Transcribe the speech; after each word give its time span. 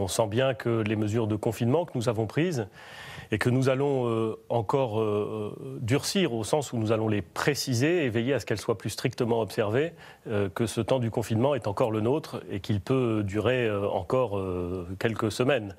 On 0.00 0.08
sent 0.08 0.26
bien 0.26 0.54
que 0.54 0.82
les 0.82 0.96
mesures 0.96 1.28
de 1.28 1.36
confinement 1.36 1.84
que 1.84 1.92
nous 1.94 2.08
avons 2.08 2.26
prises 2.26 2.66
et 3.30 3.38
que 3.38 3.48
nous 3.48 3.68
allons 3.68 4.08
euh, 4.08 4.34
encore 4.48 5.00
euh, 5.00 5.78
durcir 5.82 6.34
au 6.34 6.42
sens 6.42 6.72
où 6.72 6.78
nous 6.78 6.90
allons 6.90 7.06
les 7.06 7.22
préciser 7.22 8.04
et 8.04 8.08
veiller 8.08 8.34
à 8.34 8.40
ce 8.40 8.44
qu'elles 8.44 8.58
soient 8.58 8.76
plus 8.76 8.90
strictement 8.90 9.40
observées, 9.40 9.92
euh, 10.26 10.48
que 10.48 10.66
ce 10.66 10.80
temps 10.80 10.98
du 10.98 11.12
confinement 11.12 11.54
est 11.54 11.68
encore 11.68 11.92
le 11.92 12.00
nôtre 12.00 12.42
et 12.50 12.58
qu'il 12.58 12.80
peut 12.80 13.22
durer 13.24 13.70
encore 13.70 14.42
quelques 14.98 15.30
semaines. 15.30 15.76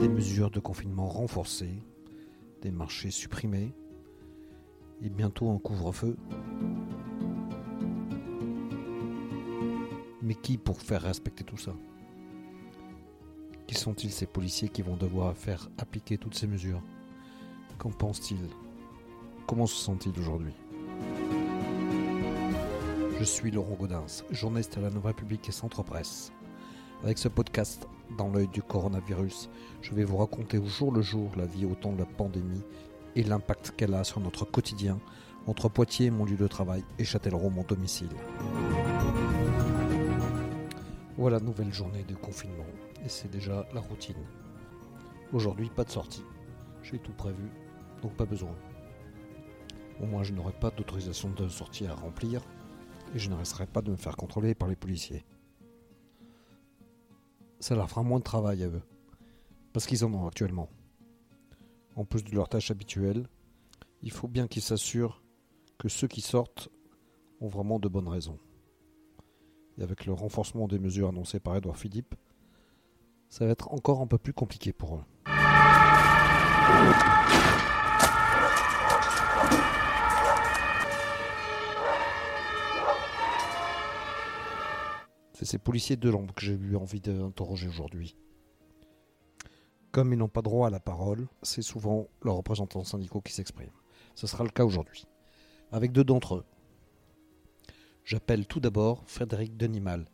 Des 0.00 0.08
mesures 0.08 0.50
de 0.50 0.58
confinement 0.58 1.06
renforcées 1.06 1.82
des 2.64 2.70
marchés 2.70 3.10
supprimés 3.10 3.74
et 5.02 5.10
bientôt 5.10 5.50
un 5.50 5.58
couvre-feu. 5.58 6.16
Mais 10.22 10.34
qui 10.34 10.56
pour 10.56 10.80
faire 10.80 11.02
respecter 11.02 11.44
tout 11.44 11.58
ça? 11.58 11.74
Qui 13.66 13.74
sont-ils 13.74 14.10
ces 14.10 14.26
policiers 14.26 14.70
qui 14.70 14.80
vont 14.80 14.96
devoir 14.96 15.36
faire 15.36 15.68
appliquer 15.76 16.16
toutes 16.16 16.34
ces 16.34 16.46
mesures? 16.46 16.82
Qu'en 17.76 17.90
pensent-ils? 17.90 18.48
Comment 19.46 19.66
se 19.66 19.76
sentent-ils 19.76 20.18
aujourd'hui? 20.18 20.54
Je 23.18 23.24
suis 23.24 23.50
Laurent 23.50 23.74
Gaudens, 23.74 24.24
journaliste 24.30 24.78
à 24.78 24.80
la 24.80 24.88
Nouvelle 24.88 25.12
République 25.12 25.46
et 25.48 25.52
Centre 25.52 25.82
Presse. 25.82 26.32
Avec 27.02 27.18
ce 27.18 27.28
podcast, 27.28 27.86
dans 28.16 28.28
l'œil 28.28 28.48
du 28.48 28.62
coronavirus, 28.62 29.50
je 29.82 29.94
vais 29.94 30.04
vous 30.04 30.16
raconter 30.16 30.58
au 30.58 30.66
jour 30.66 30.92
le 30.92 31.02
jour 31.02 31.30
la 31.36 31.46
vie 31.46 31.66
au 31.66 31.74
temps 31.74 31.92
de 31.92 31.98
la 31.98 32.06
pandémie 32.06 32.62
et 33.16 33.22
l'impact 33.22 33.72
qu'elle 33.76 33.94
a 33.94 34.04
sur 34.04 34.20
notre 34.20 34.44
quotidien 34.44 34.98
entre 35.46 35.68
Poitiers, 35.68 36.10
mon 36.10 36.24
lieu 36.24 36.36
de 36.36 36.46
travail, 36.46 36.82
et 36.98 37.04
Châtellerault, 37.04 37.50
mon 37.50 37.64
domicile. 37.64 38.08
Voilà, 41.16 41.38
nouvelle 41.38 41.72
journée 41.72 42.02
de 42.04 42.14
confinement, 42.14 42.64
et 43.04 43.08
c'est 43.08 43.30
déjà 43.30 43.66
la 43.74 43.80
routine. 43.80 44.16
Aujourd'hui, 45.32 45.68
pas 45.68 45.84
de 45.84 45.90
sortie. 45.90 46.24
J'ai 46.82 46.98
tout 46.98 47.12
prévu, 47.12 47.50
donc 48.02 48.14
pas 48.14 48.24
besoin. 48.24 48.54
Au 50.00 50.06
moins, 50.06 50.22
je 50.22 50.32
n'aurai 50.32 50.52
pas 50.52 50.70
d'autorisation 50.70 51.30
de 51.30 51.48
sortie 51.48 51.86
à 51.86 51.94
remplir, 51.94 52.40
et 53.14 53.18
je 53.18 53.28
ne 53.28 53.34
resterai 53.34 53.66
pas 53.66 53.82
de 53.82 53.90
me 53.90 53.96
faire 53.96 54.16
contrôler 54.16 54.54
par 54.54 54.68
les 54.68 54.76
policiers 54.76 55.24
ça 57.60 57.74
leur 57.74 57.88
fera 57.88 58.02
moins 58.02 58.18
de 58.18 58.24
travail 58.24 58.62
à 58.62 58.68
eux. 58.68 58.82
Parce 59.72 59.86
qu'ils 59.86 60.04
en 60.04 60.12
ont 60.14 60.26
actuellement. 60.26 60.68
En 61.96 62.04
plus 62.04 62.24
de 62.24 62.34
leurs 62.34 62.48
tâches 62.48 62.70
habituelles, 62.70 63.28
il 64.02 64.10
faut 64.10 64.28
bien 64.28 64.46
qu'ils 64.46 64.62
s'assurent 64.62 65.22
que 65.78 65.88
ceux 65.88 66.08
qui 66.08 66.20
sortent 66.20 66.68
ont 67.40 67.48
vraiment 67.48 67.78
de 67.78 67.88
bonnes 67.88 68.08
raisons. 68.08 68.38
Et 69.78 69.82
avec 69.82 70.06
le 70.06 70.12
renforcement 70.12 70.68
des 70.68 70.78
mesures 70.78 71.08
annoncées 71.08 71.40
par 71.40 71.56
Edouard 71.56 71.76
Philippe, 71.76 72.14
ça 73.28 73.46
va 73.46 73.52
être 73.52 73.72
encore 73.72 74.00
un 74.00 74.06
peu 74.06 74.18
plus 74.18 74.32
compliqué 74.32 74.72
pour 74.72 74.96
eux. 74.96 75.04
C'est 85.44 85.50
ces 85.50 85.58
policiers 85.58 85.96
de 85.98 86.08
l'ombre 86.08 86.32
que 86.32 86.40
j'ai 86.40 86.54
eu 86.54 86.74
envie 86.74 87.02
d'interroger 87.02 87.68
aujourd'hui. 87.68 88.16
Comme 89.92 90.14
ils 90.14 90.16
n'ont 90.16 90.26
pas 90.26 90.40
droit 90.40 90.68
à 90.68 90.70
la 90.70 90.80
parole, 90.80 91.28
c'est 91.42 91.60
souvent 91.60 92.08
leurs 92.22 92.36
représentants 92.36 92.82
syndicaux 92.82 93.20
qui 93.20 93.34
s'expriment. 93.34 93.68
Ce 94.14 94.26
sera 94.26 94.42
le 94.42 94.48
cas 94.48 94.64
aujourd'hui, 94.64 95.04
avec 95.70 95.92
deux 95.92 96.02
d'entre 96.02 96.36
eux. 96.36 96.44
J'appelle 98.06 98.46
tout 98.46 98.58
d'abord 98.58 99.02
Frédéric 99.04 99.54
Denimal, 99.54 100.06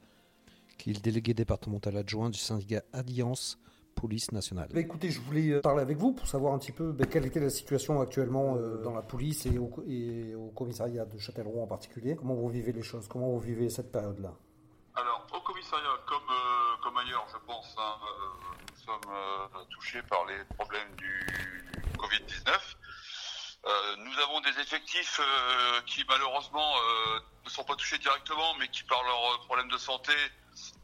qui 0.78 0.90
est 0.90 0.94
le 0.94 1.00
délégué 1.00 1.32
départemental 1.32 1.96
adjoint 1.96 2.30
du 2.30 2.38
syndicat 2.40 2.82
Alliance 2.92 3.56
Police 3.94 4.32
Nationale. 4.32 4.70
Bah, 4.74 4.80
écoutez, 4.80 5.10
je 5.10 5.20
voulais 5.20 5.52
euh, 5.52 5.60
parler 5.60 5.82
avec 5.82 5.96
vous 5.96 6.12
pour 6.12 6.26
savoir 6.26 6.54
un 6.54 6.58
petit 6.58 6.72
peu 6.72 6.90
bah, 6.90 7.06
quelle 7.06 7.26
était 7.26 7.38
la 7.38 7.50
situation 7.50 8.00
actuellement 8.00 8.56
euh, 8.56 8.82
dans 8.82 8.94
la 8.94 9.02
police 9.02 9.46
et 9.46 9.58
au, 9.58 9.70
et 9.86 10.34
au 10.34 10.48
commissariat 10.48 11.04
de 11.04 11.18
Châtellerault 11.18 11.62
en 11.62 11.68
particulier. 11.68 12.16
Comment 12.16 12.34
vous 12.34 12.48
vivez 12.48 12.72
les 12.72 12.82
choses? 12.82 13.06
Comment 13.06 13.30
vous 13.30 13.38
vivez 13.38 13.70
cette 13.70 13.92
période-là 13.92 14.34
alors, 15.00 15.24
au 15.32 15.40
commissariat, 15.40 15.96
comme, 16.06 16.28
euh, 16.30 16.82
comme 16.82 16.96
ailleurs, 16.98 17.24
je 17.32 17.38
pense, 17.46 17.74
hein, 17.78 17.94
euh, 18.02 18.64
nous 18.70 18.78
sommes 18.84 19.12
euh, 19.12 19.64
touchés 19.90 20.02
par 20.08 20.24
les 20.26 20.44
problèmes 20.56 20.94
du 20.96 21.26
Covid-19. 21.98 22.50
nous 23.98 24.18
avons 24.22 24.40
des 24.40 24.60
effectifs 24.60 25.20
qui, 25.86 26.04
malheureusement, 26.08 26.74
ne 27.44 27.50
sont 27.50 27.64
pas 27.64 27.74
touchés 27.74 27.98
directement, 27.98 28.54
mais 28.58 28.68
qui, 28.68 28.84
par 28.84 29.02
leurs 29.02 29.40
problèmes 29.46 29.68
de 29.68 29.78
santé 29.78 30.12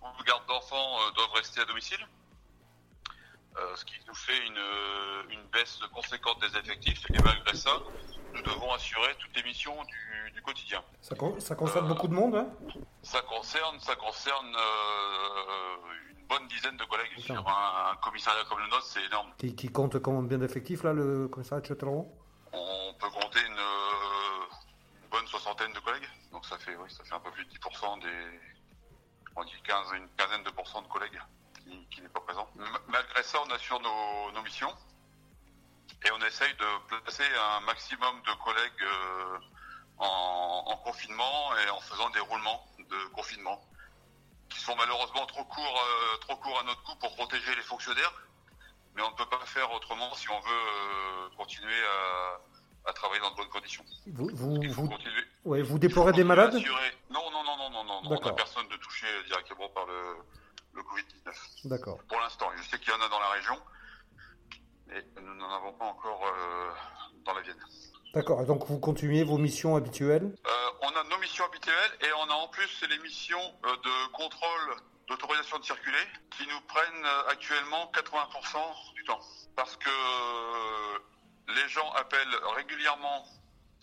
ou 0.03 0.19
de 0.19 0.25
garde 0.25 0.44
d'enfants, 0.47 0.99
doivent 1.15 1.33
rester 1.34 1.61
à 1.61 1.65
domicile. 1.65 2.05
ce 3.77 3.84
qui 3.84 3.94
nous 4.06 4.15
fait 4.15 4.47
une, 4.47 5.31
une 5.31 5.47
baisse 5.49 5.78
conséquente 5.94 6.41
des 6.41 6.59
effectifs. 6.59 7.05
Et 7.11 7.23
malgré 7.23 7.56
ça, 7.56 7.78
nous 8.34 8.43
devons 8.43 8.73
assurer 8.73 9.15
toutes 9.19 9.37
les 9.37 9.43
missions 9.44 9.77
du, 9.84 10.43
quotidien. 10.43 10.83
Ça, 11.00 11.55
concerne 11.56 11.88
beaucoup 11.88 12.06
de 12.06 12.15
monde 12.15 12.37
hein? 12.37 12.49
Ça 13.06 13.22
concerne, 13.22 13.78
ça 13.78 13.94
concerne 13.94 14.56
euh, 14.56 15.77
une 16.11 16.27
bonne 16.27 16.47
dizaine 16.49 16.77
de 16.77 16.84
collègues 16.84 17.19
sur 17.21 17.49
un, 17.49 17.94
commissariat 18.03 18.44
comme 18.49 18.59
le 18.59 18.67
nôtre, 18.67 18.84
c'est 18.84 19.05
énorme. 19.05 19.33
Qui, 19.39 19.69
compte 19.71 20.00
combien 20.00 20.39
d'effectifs 20.39 20.83
là, 20.83 20.93
le 20.93 21.28
commissariat 21.28 21.61
de 21.62 21.67
Châtellerault 21.67 22.12
On 22.53 22.94
peut 22.99 23.09
compter 23.11 23.39
une, 23.47 23.62
bonne 25.09 25.27
soixantaine 25.28 25.72
de 25.72 25.78
collègues, 25.78 26.09
donc 26.33 26.44
ça 26.47 26.59
fait, 26.59 26.75
oui, 26.75 26.91
ça 26.91 27.05
fait 27.05 27.15
un 27.15 27.21
peu 27.21 27.31
plus 27.31 27.44
de 27.44 27.50
10% 27.50 28.03
des, 28.03 28.41
on 29.37 29.44
dit 29.44 29.62
15, 29.62 29.93
une 29.94 30.09
quinzaine 30.17 30.43
de 30.43 30.50
pourcents 30.50 30.83
de 30.83 30.88
collègues 30.88 31.21
qui, 31.62 31.87
qui 31.87 32.03
n'est 32.03 32.09
pas 32.09 32.21
présent. 32.21 32.49
malgré 32.88 33.23
ça, 33.23 33.38
on 33.47 33.50
assure 33.53 33.81
nos, 33.81 34.33
nos 34.33 34.43
missions. 34.43 34.75
Et 36.05 36.11
on 36.11 36.19
essaye 36.27 36.53
de 36.55 36.99
placer 37.03 37.25
un 37.56 37.61
maximum 37.61 38.21
de 38.23 38.44
collègues 38.44 38.83
euh, 38.83 39.38
en, 39.99 40.77
confinement 40.84 41.56
et 41.56 41.71
en 41.71 41.81
faisant 41.81 42.11
des 42.11 42.21
roulements 42.21 42.66
de 42.91 43.15
confinement 43.15 43.61
qui 44.49 44.61
sont 44.61 44.77
malheureusement 44.77 45.27
trop 45.27 45.45
courts, 45.45 45.85
euh, 45.85 46.19
trop 46.21 46.37
courts 46.37 46.61
à 46.61 46.65
notre 46.65 46.83
coup 46.83 46.97
pour 47.01 47.15
protéger 47.17 47.55
les 47.55 47.63
fonctionnaires. 47.63 48.13
Mais 48.95 49.03
on 49.03 49.11
ne 49.11 49.17
peut 49.17 49.29
pas 49.29 49.45
faire 49.45 49.71
autrement 49.73 50.15
si 50.15 50.31
on 50.31 50.41
veut 50.41 50.49
euh, 50.51 51.37
continuer 51.37 51.83
à, 52.87 52.93
travailler 52.93 53.21
dans 53.21 53.33
de 53.33 53.37
bonnes 53.37 53.49
conditions. 53.49 53.85
Vous, 54.07 54.31
vous, 54.33 54.61
vous, 54.71 54.89
vous 55.45 55.79
déplorez 55.79 56.13
des 56.13 56.25
malades 56.25 56.55
Non, 57.11 57.31
non, 57.31 57.43
non, 57.45 57.57
non, 57.57 57.71
non, 57.71 57.85
non. 57.85 58.01
On 58.05 58.11
n'a 58.11 58.33
personne 58.33 58.69
de 58.69 58.77
touché 58.77 59.07
directement 59.27 59.69
par 59.71 59.85
le, 59.87 60.17
le 60.75 60.83
Covid-19. 60.83 61.69
D'accord. 61.69 61.99
Pour 62.09 62.21
l'instant, 62.21 62.47
je 62.57 62.63
sais 62.63 62.79
qu'il 62.79 62.91
y 62.91 62.93
en 62.93 63.05
a 63.05 63.09
dans 63.09 63.19
la 63.19 63.31
région 63.31 63.57
et 64.95 65.21
nous 65.21 65.35
n'en 65.35 65.55
avons 65.55 65.73
pas 65.73 65.87
encore 65.87 66.23
euh, 66.25 66.71
dans 67.25 67.35
la 67.35 67.41
Vienne. 67.43 67.57
D'accord, 68.15 68.45
donc 68.47 68.65
vous 68.67 68.79
continuez 68.79 69.25
vos 69.25 69.39
missions 69.39 69.77
habituelles? 69.77 70.35
Euh, 71.26 71.32
On 71.32 71.32
a 71.32 71.32
nos 71.32 71.32
missions 71.32 71.44
habituelles 71.44 71.98
et 72.00 72.12
on 72.12 72.31
a 72.31 72.34
en 72.34 72.48
plus 72.48 72.84
les 72.88 72.98
missions 72.98 73.59
euh, 73.64 73.76
de 73.76 74.06
contrôle 74.12 74.76
d'autorisation 75.09 75.59
de 75.59 75.64
circuler 75.64 76.06
qui 76.31 76.47
nous 76.48 76.60
prennent 76.62 77.06
actuellement 77.28 77.91
80% 77.94 78.94
du 78.94 79.04
temps. 79.04 79.20
Parce 79.54 79.76
que 79.76 79.91
les 81.48 81.69
gens 81.69 81.88
appellent 81.92 82.37
régulièrement 82.56 83.25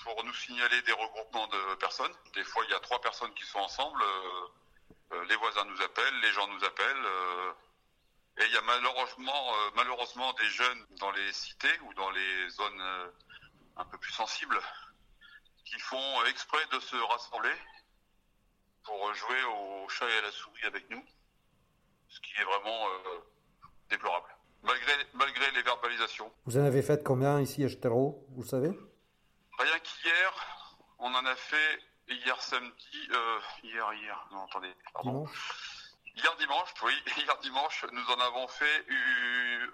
pour 0.03 0.21
nous 0.25 0.33
signaler 0.33 0.81
des 0.81 0.91
regroupements 0.91 1.47
de 1.47 1.75
personnes. 1.75 2.11
Des 2.33 2.43
fois, 2.43 2.63
il 2.65 2.71
y 2.71 2.73
a 2.73 2.79
trois 2.81 2.99
personnes 2.99 3.33
qui 3.35 3.45
sont 3.45 3.59
ensemble. 3.59 4.03
les 5.29 5.35
voisins 5.37 5.63
nous 5.63 5.81
appellent, 5.81 6.19
les 6.19 6.31
gens 6.33 6.45
nous 6.47 6.63
appellent. 6.65 7.07
Et 8.39 8.45
il 8.45 8.51
y 8.51 8.57
a 8.57 8.61
malheureusement, 8.61 9.53
euh, 9.53 9.69
malheureusement 9.75 10.33
des 10.33 10.49
jeunes 10.49 10.85
dans 10.99 11.11
les 11.11 11.31
cités 11.33 11.79
ou 11.83 11.93
dans 11.93 12.09
les 12.09 12.49
zones 12.49 12.81
euh, 12.81 13.07
un 13.77 13.85
peu 13.85 13.97
plus 13.99 14.11
sensibles 14.11 14.59
qui 15.65 15.79
font 15.79 16.25
exprès 16.25 16.65
de 16.71 16.79
se 16.79 16.95
rassembler 16.95 17.55
pour 18.83 19.13
jouer 19.13 19.43
au 19.43 19.89
chat 19.89 20.09
et 20.09 20.17
à 20.17 20.21
la 20.21 20.31
souris 20.31 20.65
avec 20.65 20.89
nous, 20.89 21.03
ce 22.09 22.19
qui 22.19 22.33
est 22.39 22.43
vraiment 22.43 22.87
euh, 22.87 23.19
déplorable, 23.89 24.27
malgré, 24.61 24.93
malgré 25.13 25.51
les 25.51 25.61
verbalisations. 25.61 26.31
Vous 26.45 26.57
en 26.57 26.63
avez 26.65 26.81
fait 26.81 27.03
combien 27.03 27.39
ici 27.39 27.63
à 27.63 27.69
Châtellerault, 27.69 28.25
vous 28.31 28.43
savez? 28.43 28.71
Rien 29.57 29.79
qu'hier, 29.79 30.77
on 30.99 31.13
en 31.13 31.25
a 31.25 31.35
fait 31.35 31.79
hier 32.09 32.41
samedi, 32.41 33.09
hier, 33.63 33.93
hier, 33.93 34.27
non 34.31 34.45
attendez, 34.45 34.73
pardon. 34.93 35.27
Hier 36.15 36.35
dimanche, 36.37 36.73
oui, 36.83 36.93
hier 37.17 37.37
dimanche, 37.41 37.85
nous 37.91 38.05
en 38.05 38.19
avons 38.19 38.47
fait 38.47 38.85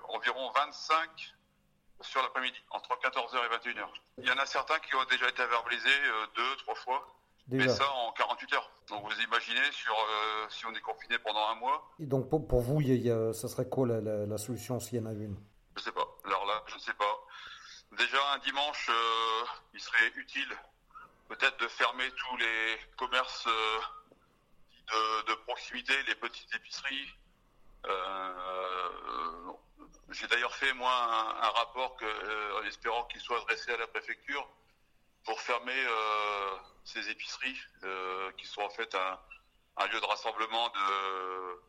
environ 0.09 0.51
25 0.51 1.36
sur 2.01 2.22
l'après-midi, 2.22 2.57
entre 2.72 2.90
14h 2.90 3.38
et 3.46 3.69
21h. 3.69 3.88
Il 4.19 4.28
y 4.28 4.31
en 4.31 4.38
a 4.38 4.46
certains 4.46 4.80
qui 4.80 4.96
ont 4.96 5.04
déjà 5.06 5.28
été 5.28 5.46
verbalisés 5.46 5.90
euh, 5.90 6.25
deux, 6.36 6.56
trois 6.57 6.75
fois. 6.75 7.16
Mais 7.51 7.68
ça 7.68 7.90
en 7.92 8.12
48 8.12 8.54
heures. 8.54 8.72
Donc 8.90 9.04
vous 9.04 9.22
imaginez 9.22 9.72
sur 9.72 9.94
euh, 9.94 10.46
si 10.50 10.68
on 10.68 10.74
est 10.74 10.81
confiné 10.81 11.18
pendant 11.18 11.48
un 11.48 11.56
mois. 11.56 11.90
Et 12.00 12.06
donc 12.06 12.30
pour, 12.30 12.62
vous, 12.62 12.80
ça 13.34 13.48
serait 13.48 13.68
quoi 13.68 13.88
la, 13.88 14.38
solution 14.38 14.80
s'il 14.80 15.00
y 15.00 15.01
en 15.01 15.07
a 15.07 15.13
une? 15.13 15.36
Je 15.75 15.81
sais 15.81 15.92
pas. 15.92 16.07
Alors 16.25 16.46
là, 16.46 16.63
je 16.68 16.75
ne 16.75 16.80
sais 16.80 16.94
pas. 16.94 17.19
déjà 17.98 18.19
un 18.34 18.38
dimanche, 18.40 18.92
il 19.74 19.80
serait 19.80 20.12
utile 20.16 20.56
peut-être 21.28 21.60
de 21.60 21.68
fermer 21.69 22.12
tous 22.12 22.38
les 22.38 22.78
commerces 22.98 23.48
de, 25.28 25.34
proximité, 25.46 25.94
les 26.07 26.16
petites 26.16 26.54
épiceries. 26.54 27.16
J'ai 30.12 30.28
d'ailleurs 30.28 30.56
fait 30.56 30.74
moi 30.74 30.92
un, 30.92 31.50
rapport 31.50 31.98
en 32.58 32.64
espérant 32.66 33.04
qu'il 33.06 33.22
soit 33.22 33.40
adressé 33.42 33.72
à 33.72 33.78
la 33.78 33.88
préfecture 33.88 34.48
pour 35.24 35.40
fermer 35.42 35.86
ces 36.84 37.10
épiceries 37.10 37.60
qui 38.38 38.46
sont 38.48 38.62
en 38.62 38.70
fait 38.70 38.96
un, 38.96 39.20
lieu 39.88 40.00
de 40.00 40.06
rassemblement 40.06 40.70
de, 40.70 41.62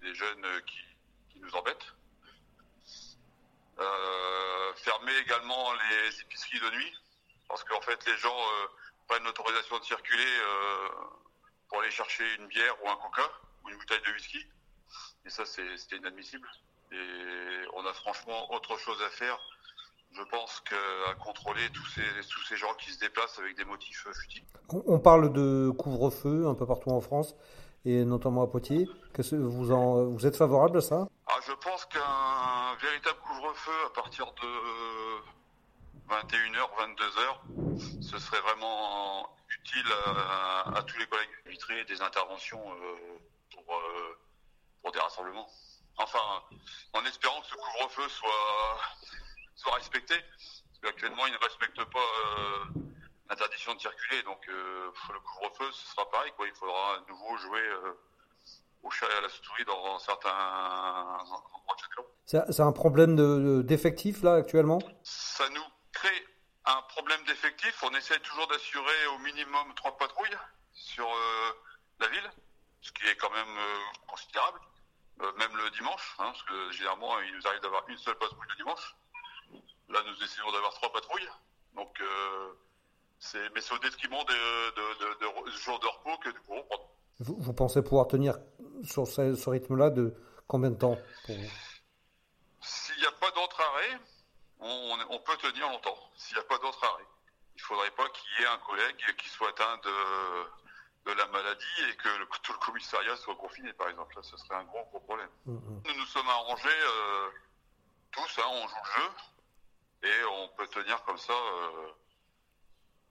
des, 0.00 0.14
jeunes 0.14 0.62
qui, 0.66 0.78
nous 1.40 1.56
embêtent. 1.56 1.94
Euh, 3.78 4.74
fermer 4.74 5.16
également 5.18 5.72
les 5.72 6.20
épiceries 6.20 6.60
de 6.60 6.70
nuit, 6.70 6.92
parce 7.48 7.64
qu'en 7.64 7.80
fait 7.80 8.04
les 8.06 8.16
gens 8.18 8.38
euh, 8.38 8.66
prennent 9.08 9.24
l'autorisation 9.24 9.78
de 9.78 9.84
circuler 9.84 10.38
euh, 10.42 10.88
pour 11.68 11.80
aller 11.80 11.90
chercher 11.90 12.34
une 12.34 12.46
bière 12.48 12.76
ou 12.84 12.90
un 12.90 12.96
coca 12.96 13.26
ou 13.64 13.70
une 13.70 13.78
bouteille 13.78 14.02
de 14.02 14.12
whisky. 14.12 14.46
Et 15.24 15.30
ça, 15.30 15.46
c'était 15.46 15.96
inadmissible. 15.96 16.46
Et 16.92 17.66
on 17.74 17.86
a 17.86 17.92
franchement 17.92 18.52
autre 18.52 18.78
chose 18.78 19.00
à 19.02 19.10
faire 19.10 19.38
je 20.12 20.22
pense 20.24 20.60
qu'à 20.60 21.14
contrôler 21.22 21.70
tous 21.72 21.86
ces, 21.86 22.02
tous 22.28 22.44
ces 22.48 22.56
gens 22.56 22.74
qui 22.74 22.90
se 22.90 22.98
déplacent 22.98 23.38
avec 23.38 23.56
des 23.56 23.64
motifs 23.64 24.06
futiles. 24.12 24.44
On 24.72 24.98
parle 24.98 25.32
de 25.32 25.70
couvre-feu 25.70 26.46
un 26.48 26.54
peu 26.54 26.66
partout 26.66 26.90
en 26.90 27.00
France 27.00 27.36
et 27.84 28.04
notamment 28.04 28.42
à 28.42 28.46
Poitiers. 28.46 28.88
Que 29.12 29.22
vous, 29.36 29.72
en, 29.72 30.04
vous 30.06 30.26
êtes 30.26 30.36
favorable 30.36 30.78
à 30.78 30.80
ça? 30.80 31.08
Ah, 31.26 31.38
Je 31.46 31.52
pense 31.52 31.84
qu'un 31.86 32.74
véritable 32.80 33.18
couvre-feu 33.20 33.72
à 33.86 33.90
partir 33.90 34.26
de 34.26 34.48
21h, 36.08 36.68
22h, 36.96 38.02
ce 38.02 38.18
serait 38.18 38.40
vraiment 38.40 39.28
utile 39.48 39.86
à, 40.74 40.82
tous 40.86 40.98
les 40.98 41.06
collègues. 41.06 41.28
Éviterait 41.46 41.84
des 41.84 42.02
interventions 42.02 42.62
euh, 42.72 43.18
pour, 43.54 43.74
euh, 43.74 44.18
pour 44.82 44.92
des 44.92 44.98
rassemblements. 44.98 45.48
Enfin, 46.02 46.42
en 46.94 47.04
espérant 47.04 47.40
que 47.42 47.46
ce 47.46 47.54
couvre-feu 47.54 48.08
soit 48.08 48.78
soit 49.60 49.74
respecté. 49.74 50.14
Parce 50.14 50.80
qu'actuellement, 50.82 51.26
ils 51.26 51.32
ne 51.32 51.38
respectent 51.38 51.84
pas 51.84 51.98
euh, 51.98 52.64
l'interdiction 53.28 53.74
de 53.74 53.80
circuler. 53.80 54.22
Donc, 54.22 54.48
euh, 54.48 54.90
le 55.12 55.20
couvre-feu, 55.20 55.70
ce 55.72 55.88
sera 55.88 56.08
pareil. 56.10 56.32
Quoi. 56.36 56.46
Il 56.46 56.54
faudra 56.54 56.96
à 56.96 57.00
nouveau 57.08 57.36
jouer 57.36 57.60
euh, 57.60 57.92
au 58.82 58.90
chat 58.90 59.06
et 59.06 59.18
à 59.18 59.20
la 59.20 59.28
souris 59.28 59.64
dans 59.66 59.98
certains 59.98 61.18
endroits 61.30 61.76
de 62.26 62.42
C'est 62.46 62.62
un 62.62 62.72
problème 62.72 63.62
d'effectif, 63.62 64.22
là, 64.22 64.34
actuellement? 64.34 64.78
Ça 65.02 65.48
nous 65.50 65.64
crée 65.92 66.26
un 66.64 66.82
problème 66.82 67.22
d'effectif. 67.26 67.82
On 67.82 67.94
essaie 67.94 68.18
toujours 68.20 68.46
d'assurer 68.48 69.06
au 69.14 69.18
minimum 69.18 69.74
trois 69.74 69.96
patrouilles 69.98 70.38
sur 70.72 71.08
la 71.98 72.08
ville, 72.08 72.30
ce 72.80 72.90
qui 72.92 73.06
est 73.06 73.16
quand 73.16 73.30
même 73.30 73.58
considérable. 74.06 74.60
Même 75.38 75.56
le 75.56 75.70
dimanche, 75.70 76.14
hein, 76.18 76.32
parce 76.32 76.42
que 76.42 76.72
généralement, 76.72 77.20
il 77.20 77.34
nous 77.34 77.46
arrive 77.46 77.60
d'avoir 77.60 77.88
une 77.88 77.98
seule 77.98 78.16
patrouille 78.16 78.46
le 78.48 78.56
dimanche. 78.56 78.96
Là, 79.88 80.00
nous 80.06 80.24
essayons 80.24 80.50
d'avoir 80.52 80.72
trois 80.74 80.92
patrouilles. 80.92 81.28
Donc, 81.74 82.00
euh, 82.00 82.52
c'est, 83.18 83.52
mais 83.54 83.60
c'est 83.60 83.74
au 83.74 83.78
détriment 83.78 84.24
de, 84.24 84.70
de, 84.74 85.46
de, 85.46 85.50
jours 85.50 85.78
de 85.78 85.86
repos 85.86 86.16
que 86.18 86.30
du 86.30 86.40
coup 86.40 86.54
Vous, 87.20 87.36
vous, 87.38 87.52
pensez 87.52 87.82
pouvoir 87.82 88.08
tenir 88.08 88.38
sur 88.84 89.06
ce, 89.06 89.48
rythme-là 89.48 89.90
de 89.90 90.14
combien 90.46 90.70
de 90.70 90.76
temps 90.76 90.96
S'il 92.60 92.96
n'y 92.96 93.06
a 93.06 93.12
pas 93.12 93.30
d'autre 93.32 93.60
arrêt, 93.60 93.98
on, 94.60 95.18
peut 95.18 95.36
tenir 95.36 95.68
longtemps. 95.68 95.98
S'il 96.16 96.36
n'y 96.36 96.40
a 96.40 96.44
pas 96.44 96.58
d'autre 96.58 96.82
arrêt. 96.84 97.04
Il 97.56 97.58
ne 97.58 97.62
faudrait 97.62 97.90
pas 97.90 98.08
qu'il 98.08 98.30
y 98.38 98.42
ait 98.42 98.46
un 98.46 98.58
collègue 98.58 99.16
qui 99.18 99.28
soit 99.28 99.50
atteint 99.50 99.76
de, 99.84 99.90
de 101.06 101.12
la 101.12 101.26
maladie 101.28 101.64
et 101.90 101.96
que 101.96 102.08
tout 102.42 102.52
le 102.52 102.58
commissariat 102.58 103.16
soit 103.16 103.34
confiné, 103.36 103.72
par 103.72 103.88
exemple. 103.88 104.14
Là, 104.16 104.22
ce 104.22 104.36
serait 104.36 104.56
un 104.56 104.64
gros, 104.64 104.84
gros 104.90 105.00
problème. 105.00 105.28
Mm, 105.46 105.52
mm. 105.52 105.82
Nous 105.86 105.94
nous 105.98 106.06
sommes 106.06 106.28
arrangés 106.28 106.68
euh, 106.68 107.28
tous, 108.10 108.38
hein, 108.38 108.48
on 108.48 108.68
joue 108.68 108.74
le 108.84 109.02
jeu. 109.02 109.08
Et 110.02 110.24
on 110.32 110.48
peut 110.56 110.66
tenir 110.68 111.02
comme 111.04 111.18
ça 111.18 111.32
euh, 111.32 111.88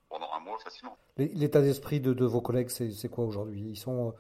pendant 0.10 0.32
un 0.34 0.40
mois 0.40 0.58
facilement. 0.60 0.98
L'état 1.18 1.62
d'esprit 1.62 2.00
de, 2.00 2.26
vos 2.26 2.42
collègues, 2.42 2.70
c'est 2.70 3.10
quoi 3.10 3.26
aujourd'hui? 3.26 3.62
Ils 3.62 3.78
sont, 3.78 4.16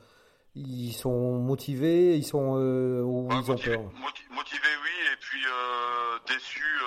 ils 0.53 0.93
sont 0.93 1.39
motivés 1.39 2.15
Ils 2.15 2.25
sont 2.25 2.57
euh, 2.57 3.01
ou 3.01 3.27
ils 3.31 3.37
motivés, 3.37 3.75
ont 3.77 3.89
peur 3.89 3.93
Motivés, 4.29 4.75
oui, 4.83 5.13
et 5.13 5.17
puis 5.19 5.43
déçus 6.27 6.79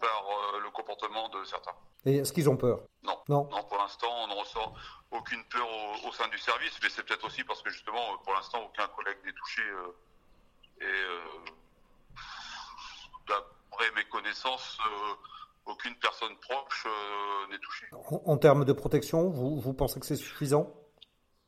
par 0.00 0.58
le 0.62 0.70
comportement 0.70 1.28
de 1.28 1.44
certains. 1.44 1.74
Et 2.06 2.16
est-ce 2.16 2.32
qu'ils 2.32 2.48
ont 2.48 2.56
peur? 2.56 2.80
Non. 3.02 3.18
non. 3.28 3.44
pour 3.44 3.76
l'instant, 3.76 4.08
on 4.24 4.28
ne 4.28 4.40
ressent 4.40 4.72
aucune 5.10 5.44
peur 5.44 5.68
au, 6.04 6.12
sein 6.12 6.28
du 6.28 6.38
service, 6.38 6.78
mais 6.82 6.88
c'est 6.88 7.02
peut-être 7.02 7.24
aussi 7.24 7.42
parce 7.44 7.62
que 7.62 7.70
justement, 7.70 8.18
pour 8.18 8.32
l'instant, 8.34 8.62
aucun 8.62 8.86
collègue 8.88 9.18
n'est 9.24 9.32
touché. 9.32 9.62
et 10.80 10.86
mes 13.94 14.04
connaissances, 14.04 14.78
euh, 14.86 15.14
aucune 15.66 15.96
personne 15.96 16.36
proche 16.38 16.86
euh, 16.86 17.46
n'est 17.48 17.58
touchée. 17.58 17.86
En, 17.92 18.36
termes 18.36 18.64
de 18.64 18.72
protection, 18.72 19.30
vous, 19.30 19.60
vous 19.60 19.74
pensez 19.74 20.00
que 20.00 20.06
c'est 20.06 20.16
suffisant? 20.16 20.74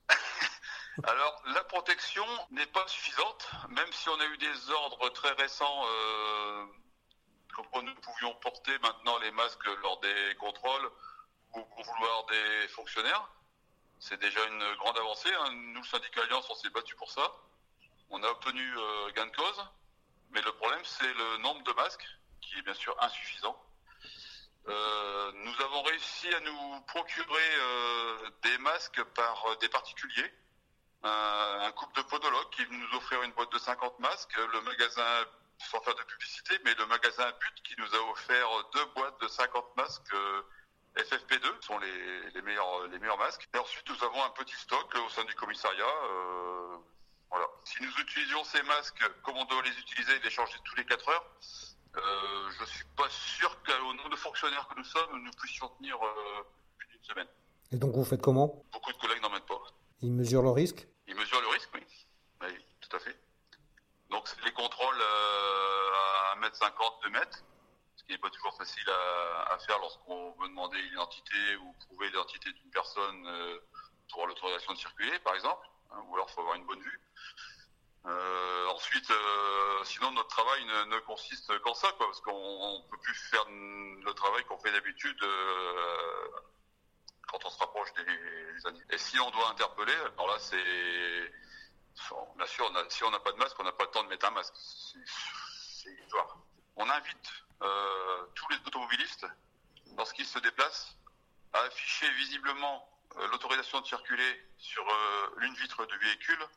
Alors, 1.05 1.43
la 1.55 1.65
protection 1.65 2.25
n'est 2.51 2.67
pas 2.67 2.87
suffisante, 2.87 3.51
même 3.71 3.93
si 3.93 4.09
on 4.09 4.21
a 4.21 4.27
eu 4.27 4.39
des 4.39 4.71
ordres 4.71 5.09
très 5.11 5.33
récents 5.33 5.85
euh, 5.87 6.67
nous 7.83 7.95
pouvions 7.97 8.35
porter 8.37 8.79
maintenant 8.81 9.19
les 9.19 9.31
masques 9.33 9.67
lors 9.83 9.99
des 10.01 10.35
contrôles 10.39 10.91
ou 11.55 11.61
pour 11.61 11.83
vouloir 11.85 12.27
des 12.27 12.69
fonctionnaires. 12.69 13.29
C'est 14.05 14.19
déjà 14.19 14.45
une 14.49 14.75
grande 14.79 14.99
avancée. 14.99 15.33
Hein. 15.33 15.53
Nous, 15.53 15.81
le 15.81 15.87
syndicat 15.87 16.23
Alliance, 16.23 16.45
on 16.51 16.57
s'est 16.57 16.71
battu 16.71 16.97
pour 16.97 17.09
ça. 17.09 17.23
On 18.11 18.21
a 18.25 18.27
obtenu 18.27 18.69
gain 19.15 19.27
de 19.27 19.37
cause. 19.37 19.65
Mais 20.33 20.43
le 20.43 20.51
problème, 20.55 20.81
c'est 20.83 21.15
le 21.15 21.37
nombre 21.39 21.63
de 21.63 21.73
masques 21.75 22.05
qui 22.41 22.59
est 22.59 22.63
bien 22.63 22.75
sûr 22.75 22.97
insuffisant. 23.01 23.57
Euh, 24.67 25.33
nous 25.45 25.61
avons 25.63 25.83
réussi 25.83 26.35
à 26.35 26.41
nous 26.41 26.81
procurer 26.89 27.55
euh, 27.59 28.31
des 28.43 28.59
masques 28.59 29.03
par 29.15 29.47
euh, 29.47 29.57
des 29.61 29.69
particuliers. 29.69 30.35
un 31.05 31.71
couple 31.73 32.03
de 32.03 32.03
podologues 32.03 32.51
qui 32.51 32.67
nous 32.71 32.97
offrir 32.97 33.23
une 33.23 33.33
boîte 33.33 33.53
de 33.53 33.59
50 33.59 34.01
masques. 34.01 34.37
Le 34.37 34.61
magasin, 34.63 35.27
sans 35.59 35.81
faire 35.83 35.95
de 35.95 36.03
publicité, 36.03 36.59
mais 36.65 36.75
le 36.75 36.87
magasin 36.87 37.31
But 37.41 37.63
qui 37.63 37.75
nous 37.79 37.95
a 37.95 38.11
offert 38.11 38.49
deux 38.75 38.85
boîtes 38.97 39.21
de 39.21 39.29
50 39.29 39.77
masques 39.77 40.15
FFP2 40.97 41.63
sont 41.63 41.79
les, 41.79 42.43
meilleurs, 42.43 42.87
les 42.89 42.99
meilleurs 42.99 43.19
masques. 43.19 43.49
Et 43.55 43.59
ensuite, 43.59 43.89
nous 43.89 44.05
avons 44.05 44.23
un 44.23 44.31
petit 44.31 44.57
stock 44.57 44.95
au 44.95 45.09
sein 45.09 45.25
du 45.25 45.35
commissariat. 45.35 45.85
voilà. 47.31 47.47
Si 47.65 47.83
nous 47.83 47.93
utilisions 48.01 48.45
ces 48.45 48.63
masques 48.65 49.03
comme 49.23 49.37
on 49.37 49.45
doit 49.47 49.63
les 49.63 49.79
utiliser 49.79 50.17
et 50.17 50.21
les 50.21 50.31
changer 50.31 50.59
tous 50.65 50.77
les 50.77 50.85
4 50.85 51.09
heures, 51.09 51.25
euh, 51.97 52.51
je 52.57 52.61
ne 52.63 52.67
suis 52.67 52.85
pas 52.97 53.09
sûr 53.11 53.63
qu'au 53.65 53.93
nombre 53.93 54.09
de 54.09 54.17
fonctionnaires 54.17 54.67
que 54.69 54.79
nous 54.79 54.85
sommes, 54.85 55.23
nous 55.23 55.31
puissions 55.33 55.69
tenir 55.79 55.97
euh, 56.03 56.43
plus 56.79 56.89
d'une 56.89 57.05
semaine. 57.05 57.29
Et 57.71 57.77
donc 57.77 57.95
vous 57.95 58.05
faites 58.05 58.23
comment? 58.23 58.65
Beaucoup 58.73 58.93
de 58.93 58.97
collègues 58.99 59.21
n'en 59.23 59.31
mettent 59.31 59.47
pas. 59.47 59.61
Ils 60.01 60.13
mesurent 60.13 60.43
le 60.43 60.51
risque? 60.51 60.87
Ils 61.07 61.15
mesurent 61.15 61.43
le 61.43 61.49
risque, 61.49 61.69
oui. 61.75 61.83
oui 62.43 62.65
tout 62.81 62.97
à 62.97 62.99
fait. 62.99 63.19
Donc 64.11 64.27
c'est 64.27 64.43
les 64.45 64.53
contrôles 64.53 65.01
euh, 65.01 66.33
à 66.33 66.37
1m50, 66.41 67.03
2 67.05 67.11
mètres, 67.11 67.45
ce 68.03 68.07
qui 68.07 68.13
n'est 68.13 68.19
pas 68.19 68.31
toujours 68.31 68.57
facile 68.57 68.89
à, 68.91 69.59
faire 69.61 69.79
lorsqu'on 69.79 70.33
veut 70.33 70.49
demander 70.49 70.79
une 70.79 70.93
identité 70.93 71.57
ou 71.57 71.73
prouver 71.87 72.09
l'identité 72.09 72.53
d'une 72.53 72.71
personne 72.71 73.61
pour 74.11 74.27
l'autorisation 74.27 74.73
de 74.73 74.79
circuler, 74.79 75.19
par 75.21 75.35
exemple, 75.35 75.67
hein, 75.91 76.03
ou 76.09 76.15
alors 76.15 76.27
il 76.29 76.33
faut 76.33 76.41
avoir 76.41 76.57
une 76.57 76.67
bonne 76.67 76.81
vue. 76.81 77.01
Euh, 78.05 78.67
ensuite, 78.69 79.09
euh, 79.11 79.85
sinon 79.85 80.11
notre 80.11 80.29
travail 80.29 80.65
ne, 80.65 80.99
consiste 81.01 81.57
qu'en 81.61 81.75
ça, 81.75 81.93
parce 81.99 82.21
qu'on 82.21 82.79
ne 82.79 82.91
peut 82.91 82.99
plus 82.99 83.15
faire 83.15 83.45
le 83.49 84.13
travail 84.15 84.45
qu'on 84.45 84.59
fait 84.59 84.73
d'habitude 84.73 85.23
euh, 85.23 86.29
quand 87.29 87.45
on 87.45 87.51
se 87.51 87.59
rapproche 87.59 87.93
des, 87.95 88.67
années. 88.67 88.83
Et 88.91 88.99
si 88.99 89.21
on 89.21 89.31
doit 89.31 89.51
interpeller, 89.51 89.95
alors 89.95 90.29
là 90.29 90.39
c'est 90.39 91.33
bien 92.37 92.47
sûr, 92.47 92.71
si 92.89 93.05
on 93.05 93.11
n'a 93.11 93.21
pas 93.21 93.33
de 93.33 93.37
masque, 93.37 93.57
on 93.61 93.65
n'a 93.65 93.73
pas 93.73 93.85
le 93.85 93.91
temps 93.91 94.03
de 94.03 94.09
mettre 94.09 94.27
un 94.27 94.31
masque. 94.31 94.55
C'est 94.57 95.91
histoire. 95.93 96.39
On 96.77 96.89
invite 96.89 97.31
tous 98.35 98.49
les 98.51 98.57
automobilistes, 98.67 99.27
lorsqu'ils 99.97 100.27
se 100.27 100.39
déplacent, 100.39 100.97
à 101.53 101.61
afficher 101.61 102.11
visiblement 102.13 102.89
l'autorisation 103.31 103.81
de 103.81 103.87
circuler 103.87 104.43
sur 104.59 104.85
l'une 105.37 105.55
vitre 105.55 105.85
du 105.87 105.99
véhicule 105.99 106.49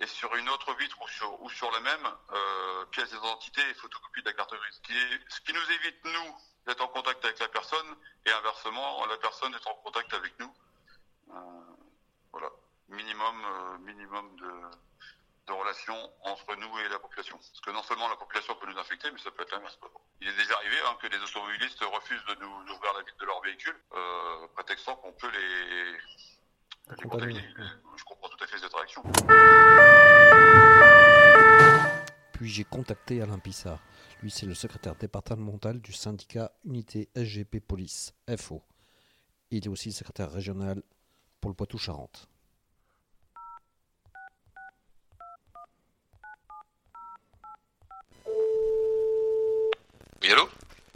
et 0.00 0.06
sur 0.06 0.34
une 0.34 0.48
autre 0.48 0.74
vitre 0.76 0.96
ou 1.40 1.50
sur, 1.50 1.70
la 1.70 1.80
même, 1.80 2.06
euh, 2.32 2.84
pièce 2.86 3.10
d'identité 3.10 3.60
et 3.68 3.74
photocopie 3.74 4.22
de 4.22 4.28
la 4.28 4.32
carte 4.32 4.54
grise. 4.54 4.74
Ce 4.76 4.80
qui, 4.80 4.94
ce 5.28 5.40
qui 5.42 5.52
nous 5.52 5.72
évite, 5.72 6.04
nous, 6.04 6.36
d'être 6.66 6.80
en 6.80 6.88
contact 6.88 7.22
avec 7.24 7.38
la 7.38 7.48
personne 7.48 7.96
et 8.24 8.32
inversement, 8.32 9.04
la 9.06 9.18
personne 9.18 9.54
est 9.54 9.66
en 9.66 9.74
contact 9.74 10.12
avec 10.14 10.38
nous. 10.40 10.52
Euh, 11.30 11.34
voilà. 12.32 12.50
Minimum, 12.88 13.44
euh, 13.44 13.78
minimum 13.78 14.36
de, 14.36 14.50
de 15.50 15.54
relation 15.54 15.94
entre 16.22 16.54
nous 16.56 16.78
et 16.78 16.88
la 16.88 16.98
population. 16.98 17.36
Parce 17.36 17.60
que 17.60 17.70
non 17.70 17.82
seulement 17.82 18.08
la 18.08 18.16
population 18.16 18.54
peut 18.54 18.70
nous 18.70 18.78
infecter, 18.78 19.10
mais 19.10 19.18
ça 19.18 19.30
peut 19.30 19.42
être 19.42 19.52
l'inverse. 19.52 19.78
Il 20.20 20.28
est 20.28 20.36
déjà 20.36 20.54
arrivé 20.54 20.76
hein, 20.86 20.96
que 21.02 21.08
les 21.08 21.18
automobilistes 21.18 21.82
refusent 21.82 22.24
de 22.26 22.34
nous, 22.40 22.64
nous 22.64 22.72
ouvrir 22.74 22.92
la 22.94 23.00
vitre 23.00 23.18
de 23.18 23.26
leur 23.26 23.42
véhicule, 23.42 23.76
euh, 23.92 24.46
prétextant 24.54 24.96
qu'on 24.96 25.12
peut 25.12 25.30
les, 25.30 25.92
les 26.96 27.08
contaminer. 27.08 27.44
Je 27.96 28.04
comprends 28.04 28.28
tout 28.28 28.44
à 28.44 28.46
fait 28.46 28.58
cette 28.58 28.74
réaction. 28.74 29.02
Puis 32.34 32.48
j'ai 32.48 32.64
contacté 32.64 33.20
Alain 33.20 33.38
Pissard. 33.38 33.80
Lui, 34.22 34.30
c'est 34.30 34.46
le 34.46 34.54
secrétaire 34.54 34.94
départemental 34.94 35.80
du 35.80 35.92
syndicat 35.92 36.52
Unité 36.64 37.08
SGP 37.16 37.60
Police, 37.60 38.14
FO. 38.38 38.62
Il 39.50 39.64
est 39.64 39.68
aussi 39.68 39.90
secrétaire 39.90 40.30
régional 40.30 40.82
pour 41.40 41.50
le 41.50 41.56
Poitou-Charentes. 41.56 42.28
Oui, 50.22 50.30
allô 50.32 50.48